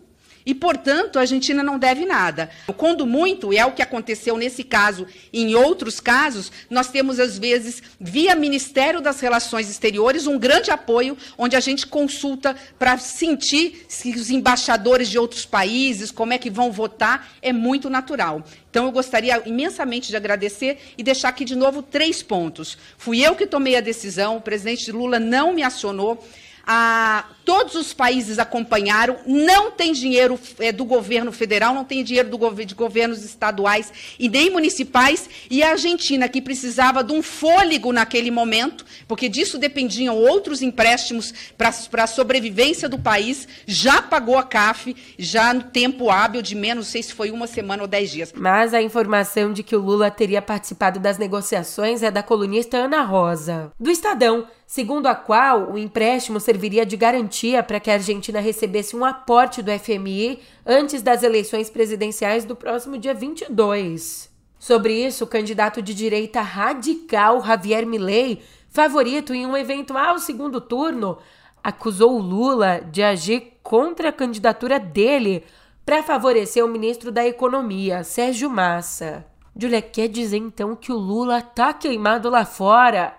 e, 0.45 0.53
portanto, 0.53 1.17
a 1.17 1.21
Argentina 1.21 1.63
não 1.63 1.77
deve 1.77 2.05
nada. 2.05 2.49
Quando 2.77 3.05
muito, 3.05 3.53
e 3.53 3.57
é 3.57 3.65
o 3.65 3.71
que 3.71 3.81
aconteceu 3.81 4.37
nesse 4.37 4.63
caso 4.63 5.05
e 5.31 5.41
em 5.41 5.55
outros 5.55 5.99
casos, 5.99 6.51
nós 6.69 6.89
temos, 6.89 7.19
às 7.19 7.37
vezes, 7.37 7.81
via 7.99 8.35
Ministério 8.35 9.01
das 9.01 9.19
Relações 9.19 9.69
Exteriores, 9.69 10.27
um 10.27 10.39
grande 10.39 10.71
apoio, 10.71 11.17
onde 11.37 11.55
a 11.55 11.59
gente 11.59 11.85
consulta 11.85 12.55
para 12.79 12.97
sentir 12.97 13.85
se 13.87 14.11
os 14.11 14.29
embaixadores 14.29 15.09
de 15.09 15.19
outros 15.19 15.45
países, 15.45 16.11
como 16.11 16.33
é 16.33 16.37
que 16.37 16.49
vão 16.49 16.71
votar, 16.71 17.31
é 17.41 17.53
muito 17.53 17.89
natural. 17.89 18.43
Então, 18.69 18.85
eu 18.85 18.91
gostaria 18.91 19.41
imensamente 19.45 20.09
de 20.09 20.15
agradecer 20.15 20.79
e 20.97 21.03
deixar 21.03 21.29
aqui 21.29 21.43
de 21.43 21.55
novo 21.55 21.81
três 21.81 22.23
pontos. 22.23 22.77
Fui 22.97 23.19
eu 23.19 23.35
que 23.35 23.45
tomei 23.45 23.75
a 23.75 23.81
decisão, 23.81 24.37
o 24.37 24.41
presidente 24.41 24.91
Lula 24.91 25.19
não 25.19 25.53
me 25.53 25.61
acionou 25.61 26.23
a, 26.65 27.25
todos 27.45 27.75
os 27.75 27.93
países 27.93 28.39
acompanharam, 28.39 29.17
não 29.25 29.71
tem 29.71 29.93
dinheiro 29.93 30.39
é, 30.59 30.71
do 30.71 30.85
governo 30.85 31.31
federal, 31.31 31.73
não 31.73 31.83
tem 31.83 32.03
dinheiro 32.03 32.29
do, 32.29 32.65
de 32.65 32.75
governos 32.75 33.23
estaduais 33.23 33.91
e 34.19 34.29
nem 34.29 34.49
municipais, 34.49 35.29
e 35.49 35.63
a 35.63 35.71
Argentina, 35.71 36.27
que 36.29 36.41
precisava 36.41 37.03
de 37.03 37.13
um 37.13 37.21
fôlego 37.21 37.91
naquele 37.91 38.31
momento, 38.31 38.85
porque 39.07 39.27
disso 39.29 39.57
dependiam 39.57 40.15
outros 40.15 40.61
empréstimos 40.61 41.33
para 41.57 42.03
a 42.03 42.07
sobrevivência 42.07 42.87
do 42.87 42.99
país, 42.99 43.47
já 43.65 44.01
pagou 44.01 44.37
a 44.37 44.43
CAF, 44.43 44.95
já 45.17 45.53
no 45.53 45.63
tempo 45.63 46.09
hábil 46.09 46.41
de 46.41 46.55
menos, 46.55 46.85
não 46.85 46.91
sei 46.91 47.03
se 47.03 47.13
foi 47.13 47.31
uma 47.31 47.47
semana 47.47 47.83
ou 47.83 47.87
dez 47.87 48.11
dias. 48.11 48.33
Mas 48.35 48.73
a 48.73 48.81
informação 48.81 49.53
de 49.53 49.63
que 49.63 49.75
o 49.75 49.81
Lula 49.81 50.09
teria 50.11 50.41
participado 50.41 50.99
das 50.99 51.17
negociações 51.17 52.03
é 52.03 52.11
da 52.11 52.23
colunista 52.23 52.77
Ana 52.77 53.03
Rosa, 53.03 53.71
do 53.79 53.89
Estadão 53.89 54.47
segundo 54.71 55.07
a 55.07 55.13
qual 55.13 55.69
o 55.73 55.77
empréstimo 55.77 56.39
serviria 56.39 56.85
de 56.85 56.95
garantia 56.95 57.40
para 57.67 57.79
que 57.79 57.89
a 57.89 57.95
Argentina 57.95 58.39
recebesse 58.39 58.95
um 58.95 59.03
aporte 59.03 59.61
do 59.63 59.71
FMI 59.71 60.39
antes 60.65 61.01
das 61.01 61.23
eleições 61.23 61.69
presidenciais 61.69 62.45
do 62.45 62.55
próximo 62.55 62.97
dia 62.99 63.13
22. 63.15 64.29
Sobre 64.59 64.93
isso, 64.93 65.23
o 65.23 65.27
candidato 65.27 65.81
de 65.81 65.93
direita 65.95 66.39
radical 66.39 67.43
Javier 67.43 67.83
Milei, 67.83 68.43
favorito 68.69 69.33
em 69.33 69.43
um 69.43 69.57
eventual 69.57 70.19
segundo 70.19 70.61
turno, 70.61 71.17
acusou 71.63 72.19
Lula 72.19 72.79
de 72.91 73.01
agir 73.01 73.53
contra 73.63 74.09
a 74.09 74.13
candidatura 74.13 74.79
dele 74.79 75.43
para 75.83 76.03
favorecer 76.03 76.63
o 76.63 76.67
ministro 76.67 77.11
da 77.11 77.25
Economia, 77.25 78.03
Sérgio 78.03 78.51
Massa. 78.51 79.25
Julia 79.57 79.81
quer 79.81 80.07
dizer 80.07 80.37
então 80.37 80.75
que 80.75 80.91
o 80.91 80.97
Lula 80.97 81.41
tá 81.41 81.73
queimado 81.73 82.29
lá 82.29 82.45
fora 82.45 83.15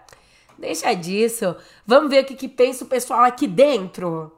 Deixa 0.59 0.93
disso. 0.95 1.57
Vamos 1.87 2.11
ver 2.11 2.25
o 2.25 2.27
que, 2.27 2.35
que 2.35 2.49
pensa 2.49 2.85
o 2.85 2.89
pessoal 2.89 3.25
aqui 3.25 3.47
dentro. 3.47 4.33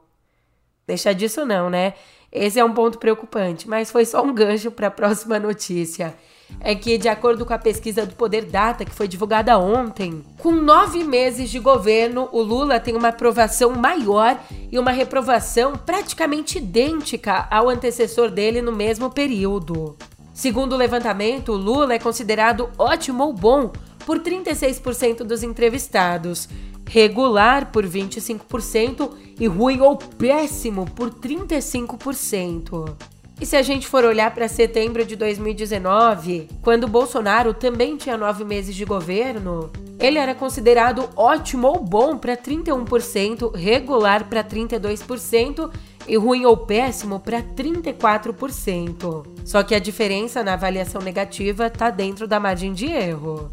Deixa 0.87 1.13
disso 1.13 1.45
não, 1.45 1.69
né? 1.69 1.93
Esse 2.31 2.59
é 2.59 2.65
um 2.65 2.73
ponto 2.73 2.99
preocupante, 2.99 3.67
mas 3.67 3.89
foi 3.89 4.05
só 4.05 4.21
um 4.21 4.33
gancho 4.33 4.69
para 4.69 4.87
a 4.87 4.91
próxima 4.91 5.39
notícia. 5.39 6.15
É 6.59 6.75
que, 6.75 6.97
de 6.97 7.07
acordo 7.07 7.45
com 7.45 7.53
a 7.53 7.57
pesquisa 7.57 8.05
do 8.05 8.13
Poder 8.13 8.45
Data, 8.45 8.85
que 8.85 8.93
foi 8.93 9.07
divulgada 9.07 9.57
ontem, 9.57 10.23
com 10.37 10.51
nove 10.51 11.03
meses 11.03 11.49
de 11.49 11.59
governo, 11.59 12.29
o 12.31 12.41
Lula 12.41 12.79
tem 12.79 12.95
uma 12.95 13.07
aprovação 13.07 13.71
maior 13.71 14.37
e 14.71 14.77
uma 14.77 14.91
reprovação 14.91 15.73
praticamente 15.73 16.57
idêntica 16.57 17.47
ao 17.49 17.69
antecessor 17.69 18.29
dele 18.29 18.61
no 18.61 18.71
mesmo 18.71 19.09
período. 19.09 19.97
Segundo 20.33 20.73
o 20.73 20.77
levantamento, 20.77 21.53
o 21.53 21.57
Lula 21.57 21.93
é 21.93 21.99
considerado 21.99 22.69
ótimo 22.77 23.23
ou 23.23 23.33
bom 23.33 23.71
por 24.05 24.19
36% 24.19 25.23
dos 25.23 25.43
entrevistados, 25.43 26.47
regular 26.87 27.71
por 27.71 27.85
25% 27.85 29.11
e 29.39 29.47
ruim 29.47 29.81
ou 29.81 29.97
péssimo 29.97 30.85
por 30.91 31.09
35%. 31.09 32.95
E 33.39 33.45
se 33.45 33.57
a 33.57 33.61
gente 33.61 33.85
for 33.85 34.05
olhar 34.05 34.33
para 34.33 34.47
setembro 34.47 35.05
de 35.05 35.15
2019, 35.17 36.47
quando 36.61 36.87
Bolsonaro 36.87 37.53
também 37.53 37.97
tinha 37.97 38.15
nove 38.15 38.45
meses 38.45 38.73
de 38.73 38.85
governo, 38.85 39.69
ele 39.99 40.17
era 40.17 40.33
considerado 40.33 41.09
ótimo 41.17 41.67
ou 41.67 41.83
bom 41.83 42.17
para 42.17 42.37
31%, 42.37 43.53
regular 43.53 44.29
para 44.29 44.41
32% 44.41 45.69
e 46.07 46.15
ruim 46.15 46.45
ou 46.45 46.55
péssimo 46.55 47.19
para 47.19 47.41
34%. 47.41 49.25
Só 49.43 49.63
que 49.63 49.75
a 49.75 49.79
diferença 49.79 50.41
na 50.41 50.53
avaliação 50.53 51.01
negativa 51.01 51.67
está 51.67 51.89
dentro 51.89 52.27
da 52.27 52.39
margem 52.39 52.71
de 52.71 52.85
erro. 52.85 53.51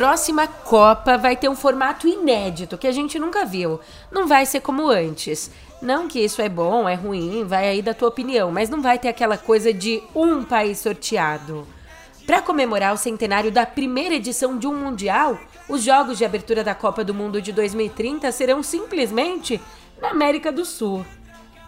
Próxima 0.00 0.46
Copa 0.46 1.18
vai 1.18 1.36
ter 1.36 1.50
um 1.50 1.54
formato 1.54 2.08
inédito 2.08 2.78
que 2.78 2.86
a 2.86 2.90
gente 2.90 3.18
nunca 3.18 3.44
viu. 3.44 3.78
Não 4.10 4.26
vai 4.26 4.46
ser 4.46 4.60
como 4.60 4.88
antes. 4.88 5.50
Não 5.82 6.08
que 6.08 6.18
isso 6.18 6.40
é 6.40 6.48
bom, 6.48 6.88
é 6.88 6.94
ruim, 6.94 7.44
vai 7.44 7.68
aí 7.68 7.82
da 7.82 7.92
tua 7.92 8.08
opinião, 8.08 8.50
mas 8.50 8.70
não 8.70 8.80
vai 8.80 8.98
ter 8.98 9.08
aquela 9.08 9.36
coisa 9.36 9.74
de 9.74 10.02
um 10.14 10.42
país 10.42 10.78
sorteado. 10.78 11.68
Para 12.26 12.40
comemorar 12.40 12.94
o 12.94 12.96
centenário 12.96 13.52
da 13.52 13.66
primeira 13.66 14.14
edição 14.14 14.56
de 14.56 14.66
um 14.66 14.74
Mundial, 14.74 15.38
os 15.68 15.82
jogos 15.82 16.16
de 16.16 16.24
abertura 16.24 16.64
da 16.64 16.74
Copa 16.74 17.04
do 17.04 17.12
Mundo 17.12 17.42
de 17.42 17.52
2030 17.52 18.32
serão 18.32 18.62
simplesmente 18.62 19.60
na 20.00 20.12
América 20.12 20.50
do 20.50 20.64
Sul. 20.64 21.04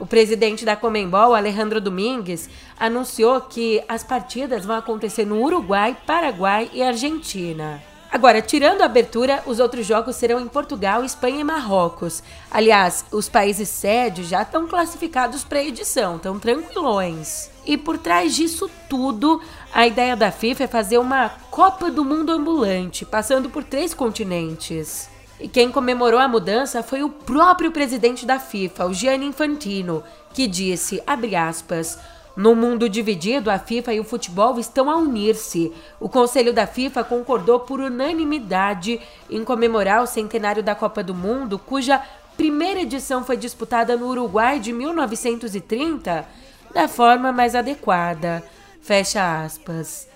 O 0.00 0.06
presidente 0.06 0.64
da 0.64 0.74
Comembol, 0.74 1.34
Alejandro 1.34 1.82
Domingues, 1.82 2.48
anunciou 2.80 3.42
que 3.42 3.84
as 3.86 4.02
partidas 4.02 4.64
vão 4.64 4.76
acontecer 4.76 5.26
no 5.26 5.38
Uruguai, 5.42 5.94
Paraguai 6.06 6.70
e 6.72 6.82
Argentina. 6.82 7.91
Agora, 8.12 8.42
tirando 8.42 8.82
a 8.82 8.84
abertura, 8.84 9.42
os 9.46 9.58
outros 9.58 9.86
jogos 9.86 10.16
serão 10.16 10.38
em 10.38 10.46
Portugal, 10.46 11.02
Espanha 11.02 11.40
e 11.40 11.44
Marrocos. 11.44 12.22
Aliás, 12.50 13.06
os 13.10 13.26
países 13.26 13.70
sede 13.70 14.22
já 14.22 14.42
estão 14.42 14.68
classificados 14.68 15.44
para 15.44 15.60
a 15.60 15.64
edição, 15.64 16.16
estão 16.16 16.38
tranquilões. 16.38 17.50
E 17.64 17.78
por 17.78 17.96
trás 17.96 18.36
disso 18.36 18.70
tudo, 18.86 19.40
a 19.72 19.86
ideia 19.86 20.14
da 20.14 20.30
FIFA 20.30 20.64
é 20.64 20.66
fazer 20.66 20.98
uma 20.98 21.30
Copa 21.50 21.90
do 21.90 22.04
Mundo 22.04 22.32
ambulante, 22.32 23.06
passando 23.06 23.48
por 23.48 23.64
três 23.64 23.94
continentes. 23.94 25.08
E 25.40 25.48
quem 25.48 25.72
comemorou 25.72 26.20
a 26.20 26.28
mudança 26.28 26.82
foi 26.82 27.02
o 27.02 27.08
próprio 27.08 27.72
presidente 27.72 28.26
da 28.26 28.38
FIFA, 28.38 28.88
o 28.88 28.94
Gianni 28.94 29.24
Infantino, 29.24 30.04
que 30.34 30.46
disse, 30.46 31.02
abre 31.06 31.34
aspas, 31.34 31.98
no 32.36 32.54
mundo 32.54 32.88
dividido, 32.88 33.50
a 33.50 33.58
FIFA 33.58 33.94
e 33.94 34.00
o 34.00 34.04
futebol 34.04 34.58
estão 34.58 34.90
a 34.90 34.96
unir-se. 34.96 35.72
O 36.00 36.08
Conselho 36.08 36.52
da 36.52 36.66
FIFA 36.66 37.04
concordou 37.04 37.60
por 37.60 37.80
unanimidade 37.80 39.00
em 39.28 39.44
comemorar 39.44 40.02
o 40.02 40.06
centenário 40.06 40.62
da 40.62 40.74
Copa 40.74 41.02
do 41.02 41.14
Mundo, 41.14 41.58
cuja 41.58 42.02
primeira 42.36 42.80
edição 42.80 43.22
foi 43.24 43.36
disputada 43.36 43.96
no 43.96 44.08
Uruguai 44.08 44.58
de 44.58 44.72
1930, 44.72 46.26
da 46.72 46.88
forma 46.88 47.30
mais 47.32 47.54
adequada. 47.54 48.42
Fecha 48.80 49.44
aspas. 49.44 50.08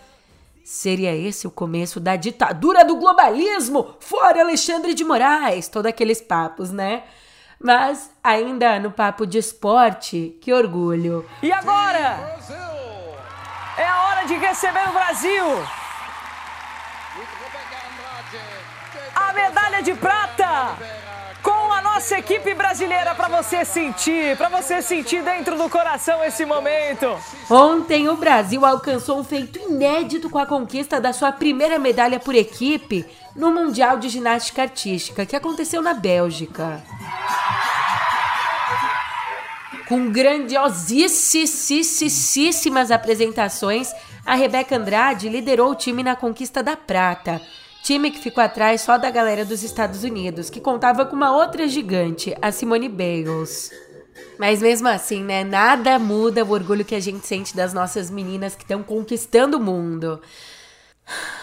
Seria 0.64 1.14
esse 1.14 1.46
o 1.46 1.50
começo 1.50 2.00
da 2.00 2.16
ditadura 2.16 2.84
do 2.84 2.96
globalismo? 2.96 3.94
Fora 4.00 4.40
Alexandre 4.40 4.94
de 4.94 5.04
Moraes! 5.04 5.68
Todos 5.68 5.88
aqueles 5.88 6.20
papos, 6.20 6.72
né? 6.72 7.04
Mas 7.60 8.10
ainda 8.22 8.78
no 8.78 8.90
papo 8.90 9.26
de 9.26 9.38
esporte, 9.38 10.36
que 10.40 10.52
orgulho. 10.52 11.24
E 11.42 11.50
agora? 11.52 12.36
É 13.78 13.86
a 13.86 14.02
hora 14.04 14.24
de 14.26 14.34
receber 14.34 14.88
o 14.88 14.92
Brasil. 14.92 15.44
A 19.14 19.32
medalha 19.32 19.82
de 19.82 19.94
prata 19.94 20.76
com 21.42 21.72
a 21.72 21.80
nossa 21.80 22.18
equipe 22.18 22.54
brasileira 22.54 23.14
para 23.14 23.28
você 23.28 23.64
sentir, 23.64 24.36
para 24.36 24.48
você 24.48 24.82
sentir 24.82 25.22
dentro 25.22 25.56
do 25.56 25.70
coração 25.70 26.22
esse 26.24 26.44
momento. 26.44 27.16
Ontem 27.48 28.08
o 28.08 28.16
Brasil 28.16 28.66
alcançou 28.66 29.20
um 29.20 29.24
feito 29.24 29.58
inédito 29.58 30.28
com 30.28 30.38
a 30.38 30.46
conquista 30.46 31.00
da 31.00 31.12
sua 31.12 31.30
primeira 31.32 31.78
medalha 31.78 32.18
por 32.18 32.34
equipe 32.34 33.06
no 33.36 33.52
Mundial 33.52 33.98
de 33.98 34.08
Ginástica 34.08 34.62
Artística, 34.62 35.26
que 35.26 35.36
aconteceu 35.36 35.82
na 35.82 35.94
Bélgica. 35.94 36.82
Com 39.86 40.10
grandiosíssimas 40.10 42.90
apresentações, 42.90 43.92
a 44.24 44.34
Rebeca 44.34 44.76
Andrade 44.76 45.28
liderou 45.28 45.70
o 45.70 45.76
time 45.76 46.02
na 46.02 46.16
conquista 46.16 46.62
da 46.62 46.74
prata. 46.76 47.42
Time 47.84 48.10
que 48.10 48.18
ficou 48.18 48.42
atrás 48.42 48.80
só 48.80 48.96
da 48.98 49.10
galera 49.10 49.44
dos 49.44 49.62
Estados 49.62 50.02
Unidos, 50.02 50.50
que 50.50 50.60
contava 50.60 51.06
com 51.06 51.14
uma 51.14 51.36
outra 51.36 51.68
gigante, 51.68 52.36
a 52.42 52.50
Simone 52.50 52.88
Biles. 52.88 53.70
Mas 54.38 54.60
mesmo 54.60 54.88
assim, 54.88 55.22
né? 55.22 55.44
Nada 55.44 55.96
muda 55.98 56.44
o 56.44 56.50
orgulho 56.50 56.84
que 56.84 56.96
a 56.96 57.00
gente 57.00 57.24
sente 57.24 57.54
das 57.54 57.72
nossas 57.72 58.10
meninas 58.10 58.56
que 58.56 58.64
estão 58.64 58.82
conquistando 58.82 59.56
o 59.56 59.60
mundo. 59.60 60.20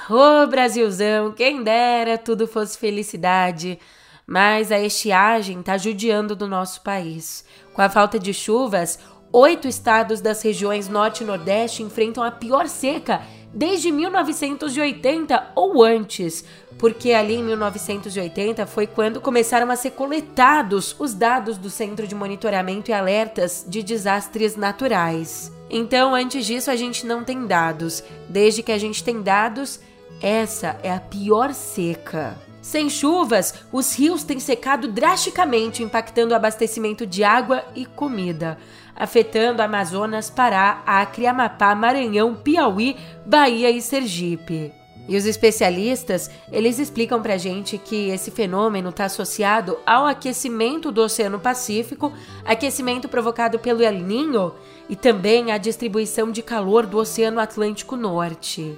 Ô 0.09 0.47
Brasilzão, 0.47 1.31
quem 1.31 1.63
dera 1.63 2.17
tudo 2.17 2.47
fosse 2.47 2.77
felicidade. 2.77 3.79
Mas 4.25 4.71
a 4.71 4.79
estiagem 4.79 5.59
está 5.59 5.77
judiando 5.77 6.35
do 6.35 6.47
nosso 6.47 6.81
país. 6.81 7.45
Com 7.73 7.81
a 7.81 7.89
falta 7.89 8.17
de 8.17 8.33
chuvas, 8.33 8.99
oito 9.31 9.67
estados 9.67 10.21
das 10.21 10.41
regiões 10.41 10.87
Norte 10.87 11.23
e 11.23 11.25
Nordeste 11.25 11.83
enfrentam 11.83 12.23
a 12.23 12.31
pior 12.31 12.67
seca 12.67 13.21
desde 13.53 13.91
1980 13.91 15.51
ou 15.55 15.83
antes, 15.83 16.43
porque 16.79 17.11
ali 17.11 17.35
em 17.35 17.43
1980 17.43 18.65
foi 18.65 18.87
quando 18.87 19.21
começaram 19.21 19.69
a 19.69 19.75
ser 19.75 19.91
coletados 19.91 20.95
os 20.99 21.13
dados 21.13 21.57
do 21.57 21.69
Centro 21.69 22.07
de 22.07 22.15
Monitoramento 22.15 22.91
e 22.91 22.93
Alertas 22.93 23.65
de 23.67 23.83
Desastres 23.83 24.55
Naturais. 24.55 25.51
Então, 25.75 26.13
antes 26.13 26.45
disso, 26.45 26.69
a 26.69 26.75
gente 26.75 27.03
não 27.03 27.23
tem 27.23 27.47
dados. 27.47 28.03
Desde 28.29 28.61
que 28.61 28.71
a 28.71 28.77
gente 28.77 29.03
tem 29.03 29.23
dados, 29.23 29.79
essa 30.21 30.79
é 30.83 30.93
a 30.93 30.99
pior 30.99 31.51
seca. 31.51 32.37
Sem 32.61 32.91
chuvas, 32.91 33.55
os 33.71 33.97
rios 33.97 34.23
têm 34.23 34.39
secado 34.39 34.87
drasticamente, 34.87 35.81
impactando 35.81 36.31
o 36.31 36.37
abastecimento 36.37 37.07
de 37.07 37.23
água 37.23 37.65
e 37.73 37.87
comida, 37.87 38.55
afetando 38.95 39.63
Amazonas, 39.63 40.29
Pará, 40.29 40.83
Acre, 40.85 41.25
Amapá, 41.25 41.73
Maranhão, 41.73 42.35
Piauí, 42.35 42.95
Bahia 43.25 43.71
e 43.71 43.81
Sergipe. 43.81 44.71
E 45.07 45.17
os 45.17 45.25
especialistas, 45.25 46.31
eles 46.51 46.79
explicam 46.79 47.21
pra 47.21 47.37
gente 47.37 47.77
que 47.77 48.09
esse 48.09 48.31
fenômeno 48.31 48.89
está 48.89 49.05
associado 49.05 49.77
ao 49.85 50.05
aquecimento 50.05 50.91
do 50.91 51.01
Oceano 51.01 51.39
Pacífico, 51.39 52.13
aquecimento 52.45 53.09
provocado 53.09 53.59
pelo 53.59 53.83
El 53.83 53.99
Niño 53.99 54.53
e 54.87 54.95
também 54.95 55.51
à 55.51 55.57
distribuição 55.57 56.31
de 56.31 56.41
calor 56.41 56.85
do 56.85 56.97
Oceano 56.97 57.39
Atlântico 57.39 57.97
Norte. 57.97 58.77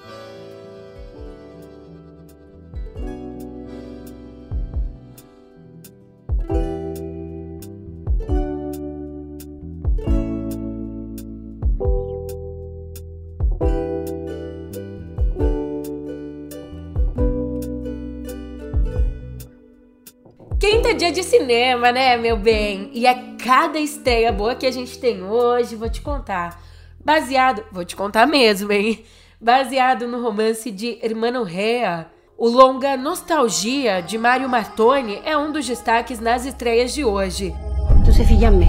De 21.15 21.23
cinema, 21.23 21.93
né, 21.93 22.17
meu 22.17 22.35
bem? 22.35 22.89
E 22.91 23.07
é 23.07 23.13
cada 23.41 23.79
estreia 23.79 24.33
boa 24.33 24.53
que 24.53 24.65
a 24.65 24.71
gente 24.71 24.99
tem 24.99 25.23
hoje, 25.23 25.77
vou 25.77 25.89
te 25.89 26.01
contar. 26.01 26.61
Baseado, 27.03 27.63
vou 27.71 27.85
te 27.85 27.95
contar 27.95 28.27
mesmo, 28.27 28.69
hein? 28.73 29.05
Baseado 29.39 30.07
no 30.07 30.21
romance 30.21 30.69
de 30.69 30.99
Hermano 31.01 31.43
Rea, 31.43 32.07
o 32.37 32.49
longa 32.49 32.97
Nostalgia 32.97 34.01
de 34.01 34.17
Mário 34.17 34.49
Martoni 34.49 35.21
é 35.23 35.37
um 35.37 35.53
dos 35.53 35.65
destaques 35.65 36.19
nas 36.19 36.45
estreias 36.45 36.93
de 36.93 37.05
hoje. 37.05 37.55
Tu 38.03 38.11
sei 38.11 38.25
figlia 38.25 38.49
a 38.49 38.51
me. 38.51 38.67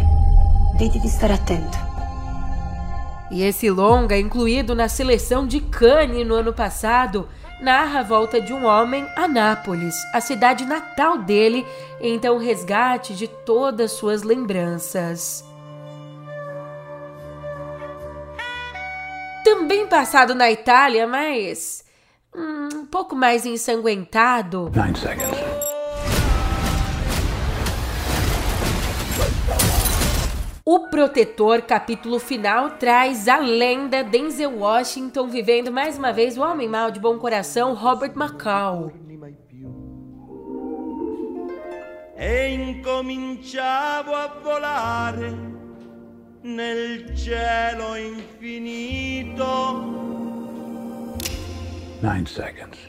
Tente 0.79 1.01
de 1.01 1.07
estar 1.09 1.33
atento. 1.33 1.77
E 3.29 3.43
esse 3.43 3.69
longa, 3.69 4.17
incluído 4.17 4.73
na 4.73 4.89
seleção 4.89 5.49
de 5.49 5.61
Cannes 5.61 6.25
no 6.25 6.37
ano 6.37 6.53
passado, 6.53 7.29
narra 7.61 8.01
a 8.01 8.03
volta 8.03 8.41
de 8.41 8.53
um 8.53 8.65
homem 8.65 9.07
a 9.17 9.27
Nápoles, 9.27 9.95
a 10.13 10.21
cidade 10.21 10.65
natal 10.65 11.19
dele, 11.19 11.67
e 12.01 12.09
então 12.09 12.37
o 12.37 12.41
resgate 12.41 13.15
de 13.15 13.27
todas 13.29 13.93
suas 13.93 14.23
lembranças. 14.23 15.45
Também 19.45 19.87
passado 19.87 20.35
na 20.35 20.51
Itália, 20.51 21.07
mas 21.07 21.85
hum, 22.35 22.69
um 22.75 22.87
pouco 22.87 23.15
mais 23.15 23.47
ensanguentado. 23.47 24.71
Nine 24.75 24.97
seconds. 24.97 25.66
O 30.69 30.89
Protetor, 30.89 31.63
capítulo 31.63 32.19
final, 32.19 32.71
traz 32.71 33.29
a 33.29 33.37
lenda 33.37 34.03
Denzel 34.03 34.59
Washington 34.59 35.29
vivendo 35.29 35.71
mais 35.71 35.97
uma 35.97 36.13
vez 36.13 36.37
o 36.37 36.43
homem 36.43 36.69
mal 36.69 36.91
de 36.91 36.99
bom 36.99 37.17
coração 37.21 37.73
Robert 37.73 38.15
McCall. 38.17 38.93
E 42.19 42.49
incominciavo 42.49 44.13
a 44.13 44.27
volare 44.43 45.37
nel 46.43 47.17
cielo 47.17 47.97
infinito. 47.97 49.45
Nine 52.03 52.27
seconds. 52.27 52.81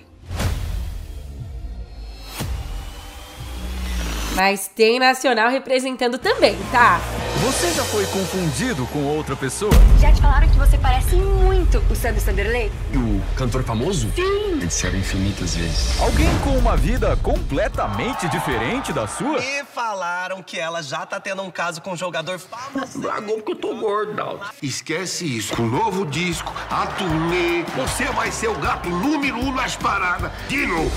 Mas 4.36 4.68
tem 4.68 4.98
nacional 4.98 5.52
representando 5.52 6.18
também, 6.18 6.56
tá? 6.72 7.00
Você 7.43 7.71
já 7.71 7.84
foi 7.86 8.04
confundido 8.08 8.88
com 8.88 9.04
outra 9.04 9.36
pessoa? 9.36 9.71
Já 10.00 10.12
te 10.12 10.19
falaram 10.19 10.50
que 10.50 10.58
você 10.58 10.76
parece 10.76 11.15
muito 11.15 11.78
o 11.88 11.95
Sandro 11.95 12.19
Sanderley? 12.19 12.71
O 12.95 13.21
cantor 13.36 13.63
famoso? 13.63 14.12
Sim! 14.15 14.56
Me 14.56 14.65
disseram 14.65 14.97
infinitas 14.97 15.56
vezes. 15.56 16.02
Alguém 16.02 16.28
com 16.43 16.58
uma 16.58 16.76
vida 16.76 17.15
completamente 17.17 18.28
diferente 18.30 18.91
da 18.91 19.06
sua? 19.06 19.38
E 19.38 19.63
falaram 19.65 20.41
que 20.41 20.60
ela 20.60 20.82
já 20.82 21.06
tá 21.06 21.19
tendo 21.19 21.43
um 21.43 21.52
caso 21.52 21.80
com 21.80 21.91
um 21.91 21.95
jogador 21.97 22.39
famoso. 22.39 23.00
Dragão 23.00 23.36
porque 23.36 23.52
eu 23.52 23.56
tô 23.56 23.76
gordo, 23.76 24.39
Esquece 24.62 25.38
isso. 25.38 25.56
Com 25.56 25.63
o 25.63 25.69
novo 25.69 26.08
disco, 26.08 26.52
a 26.71 26.88
turnê, 26.88 27.63
você 27.76 28.06
vai 28.06 28.32
ser 28.32 28.47
o 28.47 28.56
gato 28.56 28.89
número 28.89 29.38
um 29.38 29.54
nas 29.54 29.76
paradas. 29.76 30.32
De 30.50 30.65
novo. 30.65 30.91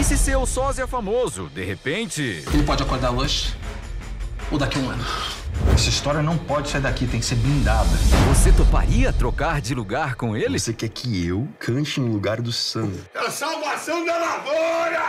E 0.00 0.02
se 0.02 0.16
seu 0.16 0.46
sósia 0.46 0.86
famoso, 0.86 1.50
de 1.54 1.62
repente... 1.62 2.42
Ele 2.52 2.62
pode 2.62 2.82
acordar 2.82 3.10
hoje 3.10 3.54
ou 4.50 4.58
daqui 4.58 4.78
a 4.78 4.80
um 4.80 4.90
ano. 4.90 5.04
Essa 5.74 5.88
história 5.88 6.22
não 6.22 6.38
pode 6.38 6.68
sair 6.68 6.80
daqui, 6.80 7.04
tem 7.04 7.18
que 7.18 7.26
ser 7.26 7.34
blindada. 7.34 7.90
Você 8.28 8.52
toparia 8.52 9.12
trocar 9.12 9.60
de 9.60 9.74
lugar 9.74 10.14
com 10.14 10.36
ele? 10.36 10.56
Você 10.56 10.72
quer 10.72 10.88
que 10.88 11.26
eu 11.26 11.48
cante 11.58 11.98
no 12.00 12.12
lugar 12.12 12.40
do 12.40 12.52
Sandro? 12.52 13.04
É 13.12 13.18
a 13.18 13.28
salvação 13.28 14.04
da 14.04 14.16
lavoura! 14.16 15.02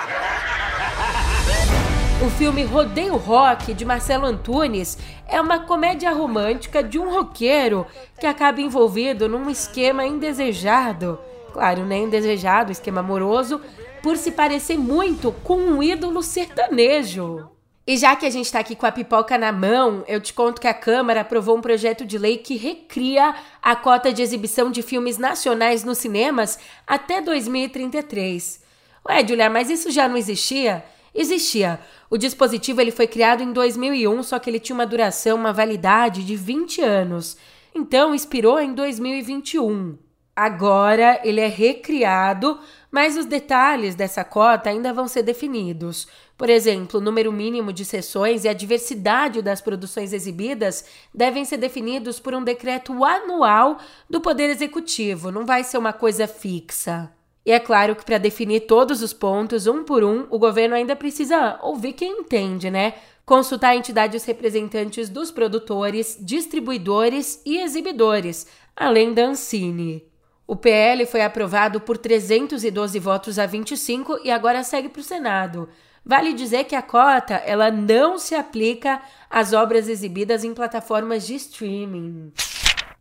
O 2.26 2.30
filme 2.32 2.64
Rodeio 2.64 3.16
Rock, 3.16 3.76
de 3.76 3.86
Marcelo 3.86 4.26
Antunes, 4.26 4.98
é 5.28 5.40
uma 5.40 5.60
comédia 5.60 6.12
romântica 6.12 6.82
de 6.82 6.98
um 6.98 7.14
roqueiro 7.14 7.86
que 8.20 8.26
acaba 8.26 8.60
envolvido 8.60 9.30
num 9.30 9.48
esquema 9.52 10.04
indesejado. 10.04 11.20
Claro, 11.54 11.86
né? 11.86 12.00
Indesejado, 12.00 12.72
esquema 12.72 13.02
amoroso, 13.02 13.62
por 14.02 14.18
se 14.18 14.32
parecer 14.32 14.80
muito 14.80 15.32
com 15.44 15.58
um 15.58 15.84
ídolo 15.84 16.24
sertanejo. 16.24 17.55
E 17.88 17.98
já 17.98 18.16
que 18.16 18.26
a 18.26 18.30
gente 18.32 18.52
tá 18.52 18.60
aqui 18.60 18.76
com 18.76 18.88
a 18.88 18.92
pipoca 18.92 19.38
na 19.38 19.52
mão, 19.52 20.04
eu 20.08 20.20
te 20.20 20.34
conto 20.34 20.60
que 20.60 20.68
a 20.68 20.74
Câmara 20.74 21.22
aprovou 21.22 21.56
um 21.56 21.62
projeto 21.62 22.04
de 22.04 22.18
lei 22.18 22.38
que 22.40 22.58
recria 22.58 23.36
a 23.62 23.76
cota 23.76 24.12
de 24.12 24.24
exibição 24.24 24.72
de 24.72 24.82
filmes 24.82 25.20
nacionais 25.20 25.84
nos 25.84 26.00
cinemas 26.00 26.58
até 26.88 27.22
2033. 27.22 28.60
Ué, 29.08 29.28
Julia, 29.28 29.52
mas 29.52 29.70
isso 29.70 29.92
já 29.92 30.08
não 30.08 30.18
existia? 30.18 30.84
Existia. 31.14 31.80
O 32.10 32.18
dispositivo 32.18 32.82
ele 32.82 32.90
foi 32.90 33.06
criado 33.06 33.44
em 33.44 33.54
2001, 33.54 34.24
só 34.24 34.40
que 34.40 34.50
ele 34.50 34.60
tinha 34.60 34.76
uma 34.76 34.86
duração, 34.88 35.38
uma 35.38 35.54
validade 35.54 36.24
de 36.24 36.36
20 36.36 36.82
anos. 36.82 37.38
Então, 37.74 38.16
expirou 38.16 38.60
em 38.60 38.74
2021. 38.74 39.96
Agora 40.36 41.22
ele 41.24 41.40
é 41.40 41.48
recriado, 41.48 42.60
mas 42.92 43.16
os 43.16 43.26
detalhes 43.26 43.96
dessa 43.96 44.22
cota 44.22 44.70
ainda 44.70 44.92
vão 44.92 45.08
ser 45.08 45.24
definidos. 45.24 46.08
Por 46.38 46.50
exemplo, 46.50 47.00
o 47.00 47.04
número 47.04 47.32
mínimo 47.32 47.72
de 47.72 47.86
sessões 47.86 48.44
e 48.44 48.50
a 48.50 48.54
diversidade 48.54 49.42
das 49.42 49.62
produções 49.62 50.12
exibidas 50.12 50.84
devem 51.14 51.46
ser 51.46 51.56
definidos 51.56 52.20
por 52.20 52.34
um 52.34 52.44
decreto 52.44 53.06
anual 53.06 53.78
do 54.10 54.20
Poder 54.20 54.50
Executivo, 54.50 55.32
não 55.32 55.46
vai 55.46 55.64
ser 55.64 55.78
uma 55.78 55.94
coisa 55.94 56.28
fixa. 56.28 57.10
E 57.46 57.52
é 57.52 57.60
claro 57.60 57.96
que 57.96 58.04
para 58.04 58.18
definir 58.18 58.62
todos 58.62 59.02
os 59.02 59.14
pontos, 59.14 59.68
um 59.68 59.86
por 59.86 60.04
um, 60.04 60.26
o 60.30 60.38
governo 60.38 60.76
ainda 60.76 60.98
precisa 60.98 61.58
ouvir 61.62 61.94
quem 61.94 62.20
entende, 62.20 62.70
né? 62.70 62.96
Consultar 63.26 63.76
entidades 63.76 64.26
representantes 64.26 65.08
dos 65.08 65.32
produtores, 65.32 66.18
distribuidores 66.20 67.42
e 67.46 67.60
exibidores, 67.60 68.48
além 68.76 69.14
da 69.14 69.28
Ancine. 69.28 70.15
O 70.48 70.56
PL 70.56 71.06
foi 71.08 71.22
aprovado 71.22 71.82
por 71.82 71.98
312 71.98 73.00
votos 73.00 73.40
a 73.40 73.46
25 73.46 74.20
e 74.24 74.30
agora 74.30 74.64
segue 74.64 74.90
para 74.90 75.00
o 75.00 75.04
Senado. 75.04 75.68
Vale 76.06 76.34
dizer 76.34 76.66
que 76.66 76.76
a 76.76 76.84
cota 76.84 77.34
ela 77.34 77.72
não 77.72 78.20
se 78.20 78.36
aplica 78.36 79.02
às 79.28 79.54
obras 79.54 79.90
exibidas 79.90 80.44
em 80.44 80.54
plataformas 80.54 81.26
de 81.26 81.34
streaming. 81.34 82.32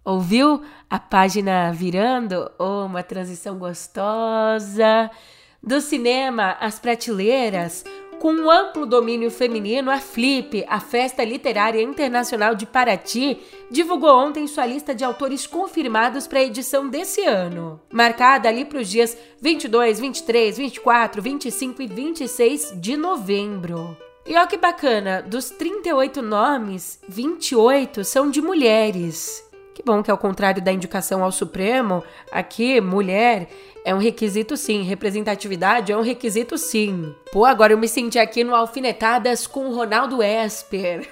Ouviu 0.03 0.63
a 0.89 0.99
página 0.99 1.71
virando? 1.71 2.51
Oh, 2.59 2.87
uma 2.87 3.03
transição 3.03 3.59
gostosa. 3.59 5.11
Do 5.63 5.81
cinema 5.81 6.57
às 6.61 6.79
prateleiras, 6.79 7.85
com 8.25 8.33
um 8.33 8.51
amplo 8.51 8.87
domínio 8.87 9.31
feminino, 9.31 9.91
a 9.91 9.99
Flip, 9.99 10.65
a 10.67 10.81
Festa 10.81 11.23
Literária 11.23 11.83
Internacional 11.83 12.55
de 12.55 12.65
Paraty, 12.65 13.39
divulgou 13.71 14.17
ontem 14.17 14.47
sua 14.47 14.65
lista 14.65 14.95
de 14.95 15.05
autores 15.05 15.47
confirmados 15.47 16.27
para 16.27 16.39
a 16.39 16.45
edição 16.45 16.89
desse 16.89 17.21
ano, 17.21 17.79
marcada 17.93 18.49
ali 18.49 18.65
para 18.65 18.79
os 18.81 18.89
dias 18.89 19.15
22, 19.43 20.01
23, 20.01 20.57
24, 20.57 21.21
25 21.21 21.83
e 21.83 21.87
26 21.87 22.73
de 22.81 22.97
novembro. 22.97 23.95
E 24.27 24.35
olha 24.35 24.47
que 24.47 24.57
bacana, 24.57 25.21
dos 25.21 25.51
38 25.51 26.23
nomes, 26.23 26.99
28 27.07 28.05
são 28.05 28.31
de 28.31 28.41
mulheres. 28.41 29.44
Que 29.75 29.83
bom 29.83 30.05
que, 30.05 30.11
ao 30.11 30.17
contrário 30.17 30.63
da 30.63 30.71
indicação 30.71 31.25
ao 31.25 31.33
Supremo, 31.33 32.05
aqui, 32.31 32.81
mulher 32.81 33.49
é 33.85 33.93
um 33.93 33.99
requisito 33.99 34.57
sim, 34.57 34.83
representatividade 34.83 35.91
é 35.91 35.97
um 35.97 36.01
requisito 36.01 36.57
sim. 36.57 37.13
Pô, 37.33 37.45
agora 37.45 37.73
eu 37.73 37.79
me 37.79 37.89
senti 37.89 38.17
aqui 38.17 38.45
no 38.45 38.55
Alfinetadas 38.55 39.49
com 39.49 39.67
o 39.67 39.75
Ronaldo 39.75 40.23
Esper. 40.23 41.09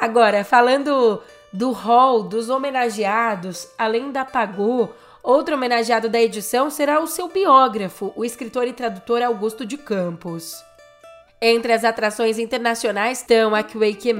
Agora, 0.00 0.42
falando 0.42 1.20
do 1.52 1.70
hall 1.70 2.22
dos 2.22 2.48
homenageados, 2.48 3.68
além 3.76 4.10
da 4.10 4.24
Pagu, 4.24 4.90
outro 5.22 5.54
homenageado 5.54 6.08
da 6.08 6.20
edição 6.20 6.70
será 6.70 6.98
o 7.00 7.06
seu 7.06 7.28
biógrafo, 7.28 8.10
o 8.16 8.24
escritor 8.24 8.66
e 8.66 8.72
tradutor 8.72 9.22
Augusto 9.22 9.66
de 9.66 9.76
Campos. 9.76 10.65
Entre 11.40 11.70
as 11.70 11.84
atrações 11.84 12.38
internacionais 12.38 13.20
estão 13.20 13.54
a 13.54 13.62
Kweke 13.62 14.14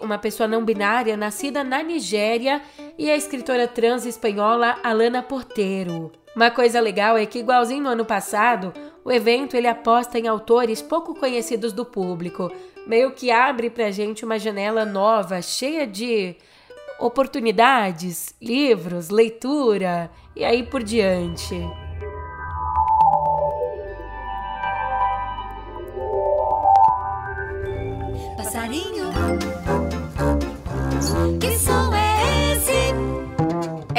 uma 0.00 0.18
pessoa 0.18 0.48
não 0.48 0.64
binária 0.64 1.16
nascida 1.16 1.62
na 1.62 1.82
Nigéria, 1.82 2.60
e 2.98 3.08
a 3.08 3.16
escritora 3.16 3.68
trans 3.68 4.04
espanhola 4.04 4.76
Alana 4.82 5.22
Porteiro. 5.22 6.10
Uma 6.34 6.50
coisa 6.50 6.80
legal 6.80 7.16
é 7.16 7.24
que, 7.26 7.38
igualzinho 7.38 7.84
no 7.84 7.90
ano 7.90 8.04
passado, 8.04 8.72
o 9.04 9.12
evento 9.12 9.56
ele 9.56 9.68
aposta 9.68 10.18
em 10.18 10.26
autores 10.26 10.82
pouco 10.82 11.14
conhecidos 11.14 11.72
do 11.72 11.84
público, 11.84 12.50
meio 12.86 13.12
que 13.12 13.30
abre 13.30 13.70
pra 13.70 13.92
gente 13.92 14.24
uma 14.24 14.38
janela 14.38 14.84
nova, 14.84 15.40
cheia 15.40 15.86
de 15.86 16.34
oportunidades, 16.98 18.34
livros, 18.42 19.10
leitura 19.10 20.10
e 20.34 20.44
aí 20.44 20.64
por 20.64 20.82
diante. 20.82 21.56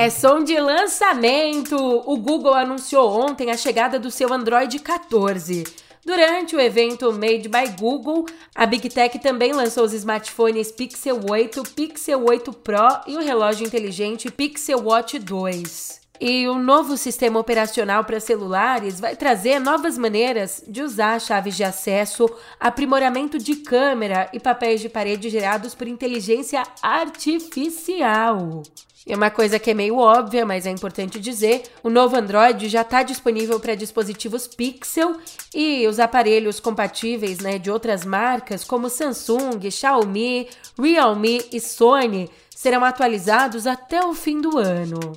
É 0.02 0.10
som 0.10 0.42
de 0.42 0.58
lançamento! 0.58 1.76
O 1.76 2.16
Google 2.16 2.54
anunciou 2.54 3.12
ontem 3.12 3.52
a 3.52 3.58
chegada 3.58 4.00
do 4.00 4.10
seu 4.10 4.32
Android 4.32 4.80
14. 4.80 5.66
Durante 6.06 6.56
o 6.56 6.62
evento 6.62 7.12
Made 7.12 7.50
by 7.50 7.76
Google, 7.78 8.26
a 8.56 8.66
Big 8.66 8.88
Tech 8.88 9.20
também 9.20 9.52
lançou 9.52 9.84
os 9.84 9.92
smartphones 9.92 10.72
Pixel 10.72 11.20
8, 11.30 11.64
Pixel 11.76 12.24
8 12.24 12.54
Pro 12.54 13.02
e 13.08 13.18
o 13.18 13.22
relógio 13.22 13.68
inteligente 13.68 14.32
Pixel 14.32 14.80
Watch 14.86 15.20
2. 15.20 15.99
E 16.20 16.50
o 16.50 16.60
novo 16.60 16.98
sistema 16.98 17.40
operacional 17.40 18.04
para 18.04 18.20
celulares 18.20 19.00
vai 19.00 19.16
trazer 19.16 19.58
novas 19.58 19.98
maneiras 19.98 20.62
de 20.68 20.82
usar 20.82 21.20
chaves 21.22 21.56
de 21.56 21.64
acesso, 21.64 22.30
aprimoramento 22.60 23.38
de 23.38 23.56
câmera 23.56 24.30
e 24.34 24.40
papéis 24.40 24.82
de 24.82 24.90
parede 24.90 25.30
gerados 25.30 25.74
por 25.74 25.88
inteligência 25.88 26.62
artificial. 26.82 28.64
E 29.08 29.16
uma 29.16 29.32
coisa 29.32 29.58
que 29.58 29.72
é 29.72 29.74
meio 29.74 29.98
óbvia, 29.98 30.46
mas 30.46 30.66
é 30.66 30.70
importante 30.70 31.22
dizer: 31.22 31.64
o 31.82 31.90
novo 31.90 32.18
Android 32.18 32.68
já 32.68 32.82
está 32.82 33.02
disponível 33.02 33.58
para 33.58 33.74
dispositivos 33.74 34.46
Pixel 34.46 35.16
e 35.56 35.88
os 35.88 36.00
aparelhos 36.00 36.60
compatíveis 36.60 37.40
né, 37.40 37.58
de 37.58 37.72
outras 37.72 38.04
marcas, 38.04 38.66
como 38.66 38.90
Samsung, 38.90 39.72
Xiaomi, 39.72 40.50
Realme 40.78 41.42
e 41.50 41.62
Sony, 41.62 42.30
serão 42.54 42.84
atualizados 42.84 43.66
até 43.66 44.06
o 44.06 44.14
fim 44.14 44.42
do 44.42 44.58
ano. 44.58 45.14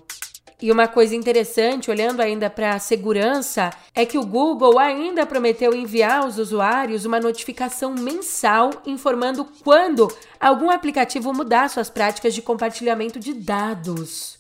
E 0.63 0.71
uma 0.71 0.87
coisa 0.87 1.17
interessante, 1.17 1.91
olhando 1.91 2.21
ainda 2.21 2.49
para 2.49 2.75
a 2.75 2.79
segurança, 2.79 3.71
é 3.93 4.07
que 4.07 4.17
o 4.17 4.25
Google 4.25 4.79
ainda 4.79 5.27
prometeu 5.27 5.75
enviar 5.75 6.23
aos 6.23 6.39
usuários 6.39 7.05
uma 7.05 7.19
notificação 7.19 7.93
mensal 7.93 8.71
informando 8.87 9.45
quando 9.65 10.07
algum 10.39 10.71
aplicativo 10.71 11.35
mudar 11.35 11.69
suas 11.69 11.91
práticas 11.91 12.33
de 12.33 12.41
compartilhamento 12.41 13.19
de 13.19 13.35
dados. 13.35 14.39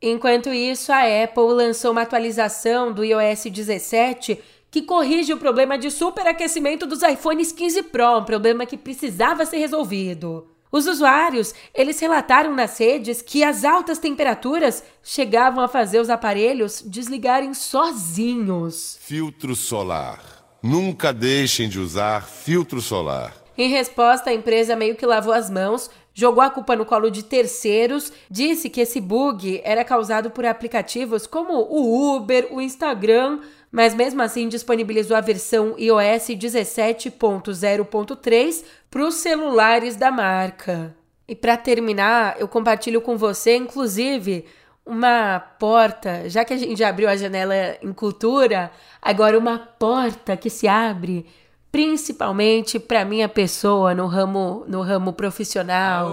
Enquanto 0.00 0.48
isso, 0.48 0.90
a 0.90 1.02
Apple 1.24 1.52
lançou 1.52 1.92
uma 1.92 2.02
atualização 2.02 2.90
do 2.90 3.04
iOS 3.04 3.44
17 3.50 4.42
que 4.70 4.80
corrige 4.80 5.34
o 5.34 5.38
problema 5.38 5.76
de 5.76 5.90
superaquecimento 5.90 6.86
dos 6.86 7.02
iPhones 7.02 7.52
15 7.52 7.82
Pro, 7.82 8.20
um 8.20 8.24
problema 8.24 8.64
que 8.64 8.78
precisava 8.78 9.44
ser 9.44 9.58
resolvido. 9.58 10.49
Os 10.72 10.86
usuários, 10.86 11.52
eles 11.74 11.98
relataram 11.98 12.54
nas 12.54 12.78
redes 12.78 13.20
que 13.20 13.42
as 13.42 13.64
altas 13.64 13.98
temperaturas 13.98 14.84
chegavam 15.02 15.64
a 15.64 15.68
fazer 15.68 15.98
os 15.98 16.08
aparelhos 16.08 16.80
desligarem 16.82 17.52
sozinhos. 17.54 18.96
Filtro 19.00 19.56
solar. 19.56 20.20
Nunca 20.62 21.12
deixem 21.12 21.68
de 21.68 21.80
usar 21.80 22.26
filtro 22.26 22.80
solar. 22.80 23.34
Em 23.58 23.68
resposta, 23.68 24.30
a 24.30 24.34
empresa 24.34 24.76
meio 24.76 24.94
que 24.94 25.04
lavou 25.04 25.32
as 25.32 25.50
mãos, 25.50 25.90
jogou 26.14 26.42
a 26.42 26.50
culpa 26.50 26.76
no 26.76 26.86
colo 26.86 27.10
de 27.10 27.24
terceiros, 27.24 28.12
disse 28.30 28.70
que 28.70 28.80
esse 28.80 29.00
bug 29.00 29.60
era 29.64 29.84
causado 29.84 30.30
por 30.30 30.46
aplicativos 30.46 31.26
como 31.26 31.54
o 31.54 32.16
Uber, 32.16 32.48
o 32.52 32.60
Instagram, 32.60 33.40
mas 33.70 33.94
mesmo 33.94 34.22
assim 34.22 34.48
disponibilizou 34.48 35.14
a 35.16 35.20
versão 35.20 35.76
iOS 35.78 36.30
17.0.3 36.30 38.64
para 38.90 39.06
os 39.06 39.16
celulares 39.16 39.96
da 39.96 40.10
marca. 40.10 40.96
E 41.28 41.36
para 41.36 41.56
terminar, 41.56 42.36
eu 42.40 42.48
compartilho 42.48 43.00
com 43.00 43.16
você, 43.16 43.56
inclusive, 43.56 44.44
uma 44.84 45.38
porta, 45.38 46.28
já 46.28 46.44
que 46.44 46.52
a 46.52 46.56
gente 46.56 46.82
abriu 46.82 47.08
a 47.08 47.16
janela 47.16 47.54
em 47.80 47.92
cultura, 47.92 48.72
agora 49.00 49.38
uma 49.38 49.56
porta 49.58 50.36
que 50.36 50.50
se 50.50 50.66
abre 50.66 51.24
principalmente 51.70 52.80
para 52.80 53.04
minha 53.04 53.28
pessoa 53.28 53.94
no 53.94 54.06
ramo 54.06 54.64
no 54.66 54.82
ramo 54.82 55.12
profissional. 55.12 56.10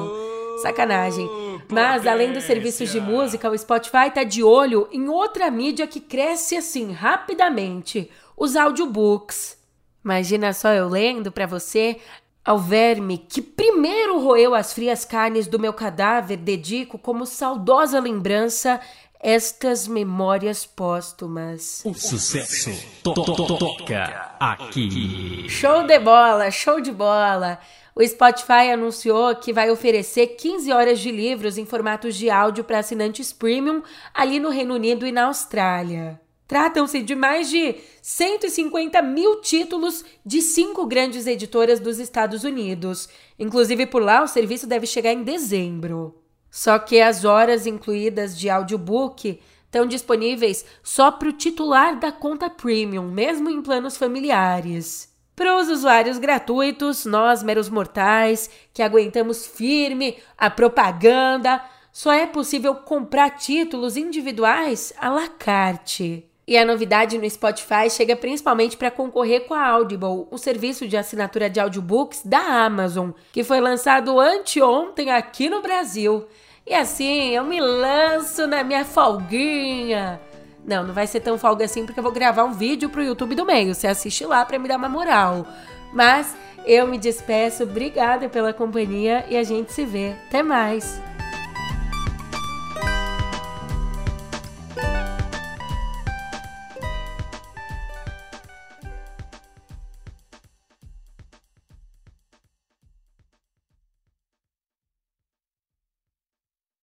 Sacanagem. 0.62 1.28
Mas, 1.70 2.08
além 2.08 2.34
dos 2.34 2.44
serviços 2.44 2.92
de 2.92 3.00
música, 3.00 3.50
o 3.50 3.58
Spotify 3.58 4.10
tá 4.14 4.24
de 4.24 4.44
olho 4.44 4.88
em 4.92 5.08
outra 5.10 5.50
mídia 5.52 5.88
que 5.88 6.00
cresce 6.00 6.56
assim 6.56 6.92
rapidamente: 6.92 8.10
os 8.36 8.56
audiobooks. 8.56 9.58
Imagina 10.04 10.54
só 10.54 10.70
eu 10.70 10.88
lendo 10.88 11.32
para 11.32 11.46
você 11.46 11.98
ao 12.46 12.58
verme 12.58 13.18
que 13.18 13.42
primeiro 13.42 14.20
roeu 14.20 14.56
as 14.56 14.72
frias 14.72 15.04
carnes 15.04 15.48
do 15.48 15.60
meu 15.60 15.74
cadáver, 15.74 16.38
dedico 16.38 16.98
como 16.98 17.26
saudosa 17.26 18.00
lembrança 18.00 18.80
estas 19.20 19.88
memórias 19.88 20.66
póstumas. 20.66 21.82
O 21.84 21.94
sucesso 21.94 22.72
to 23.04 23.14
to 23.14 23.36
to 23.36 23.58
toca 23.58 24.36
aqui. 24.40 25.50
Show 25.50 25.84
de 25.84 26.00
bola, 26.00 26.50
show 26.52 26.80
de 26.80 26.92
bola. 26.92 27.60
O 28.00 28.08
Spotify 28.08 28.70
anunciou 28.72 29.36
que 29.38 29.52
vai 29.52 29.72
oferecer 29.72 30.28
15 30.36 30.72
horas 30.72 31.00
de 31.00 31.10
livros 31.10 31.58
em 31.58 31.66
formatos 31.66 32.16
de 32.16 32.30
áudio 32.30 32.64
para 32.64 32.78
assinantes 32.78 33.34
premium 33.34 33.82
ali 34.14 34.40
no 34.40 34.52
Reino 34.52 34.76
Unido 34.76 35.08
e 35.08 35.12
na 35.12 35.26
Austrália. 35.26 36.22
Tratam-se 36.48 37.02
de 37.02 37.16
mais 37.16 37.50
de 37.50 37.76
150 38.04 39.02
mil 39.02 39.42
títulos 39.42 40.06
de 40.24 40.44
cinco 40.44 40.86
grandes 40.86 41.26
editoras 41.26 41.80
dos 41.80 41.98
Estados 41.98 42.44
Unidos. 42.44 43.10
Inclusive, 43.40 43.88
por 43.88 44.04
lá, 44.04 44.22
o 44.22 44.28
serviço 44.28 44.68
deve 44.68 44.86
chegar 44.86 45.12
em 45.12 45.24
dezembro. 45.24 46.22
Só 46.52 46.78
que 46.78 47.02
as 47.02 47.26
horas 47.26 47.66
incluídas 47.66 48.38
de 48.38 48.48
audiobook 48.48 49.40
estão 49.66 49.88
disponíveis 49.88 50.64
só 50.84 51.10
para 51.10 51.30
o 51.30 51.34
titular 51.34 52.00
da 52.00 52.12
conta 52.12 52.48
premium, 52.48 53.10
mesmo 53.10 53.50
em 53.50 53.60
planos 53.60 53.98
familiares. 53.98 55.17
Para 55.38 55.56
os 55.56 55.70
usuários 55.70 56.18
gratuitos, 56.18 57.06
nós, 57.06 57.44
meros 57.44 57.70
mortais, 57.70 58.50
que 58.74 58.82
aguentamos 58.82 59.46
firme 59.46 60.18
a 60.36 60.50
propaganda, 60.50 61.64
só 61.94 62.12
é 62.12 62.26
possível 62.26 62.74
comprar 62.74 63.30
títulos 63.30 63.96
individuais 63.96 64.92
à 65.00 65.10
la 65.10 65.28
carte. 65.28 66.26
E 66.48 66.58
a 66.58 66.66
novidade 66.66 67.20
no 67.20 67.30
Spotify 67.30 67.88
chega 67.88 68.16
principalmente 68.16 68.76
para 68.76 68.90
concorrer 68.90 69.42
com 69.42 69.54
a 69.54 69.64
Audible, 69.64 70.26
o 70.32 70.40
serviço 70.40 70.88
de 70.88 70.98
assinatura 70.98 71.48
de 71.52 71.60
audiobooks 71.60 72.24
da 72.26 72.40
Amazon, 72.66 73.12
que 73.32 73.44
foi 73.44 73.62
lançado 73.62 74.20
anteontem 74.20 75.12
aqui 75.12 75.52
no 75.52 75.62
Brasil. 75.62 76.26
E 76.66 76.74
assim 76.74 77.36
eu 77.36 77.44
me 77.44 77.62
lanço 77.62 78.48
na 78.48 78.64
minha 78.64 78.84
folguinha. 78.84 80.20
Não, 80.68 80.86
não 80.86 80.94
vai 80.94 81.08
ser 81.08 81.22
tão 81.22 81.38
folga 81.38 81.64
assim 81.64 81.86
porque 81.86 81.98
eu 81.98 82.04
vou 82.04 82.12
gravar 82.12 82.44
um 82.44 82.52
vídeo 82.52 82.90
pro 82.90 83.02
YouTube 83.02 83.34
do 83.34 83.46
meio. 83.46 83.74
Você 83.74 83.88
assiste 83.88 84.26
lá 84.26 84.44
para 84.44 84.60
me 84.60 84.68
dar 84.68 84.78
uma 84.78 84.90
moral. 84.90 85.48
Mas 85.94 86.36
eu 86.66 86.86
me 86.86 86.98
despeço, 86.98 87.64
obrigada 87.64 88.28
pela 88.28 88.52
companhia 88.52 89.26
e 89.30 89.38
a 89.38 89.44
gente 89.44 89.72
se 89.72 89.86
vê. 89.86 90.14
Até 90.28 90.44
mais! 90.44 91.02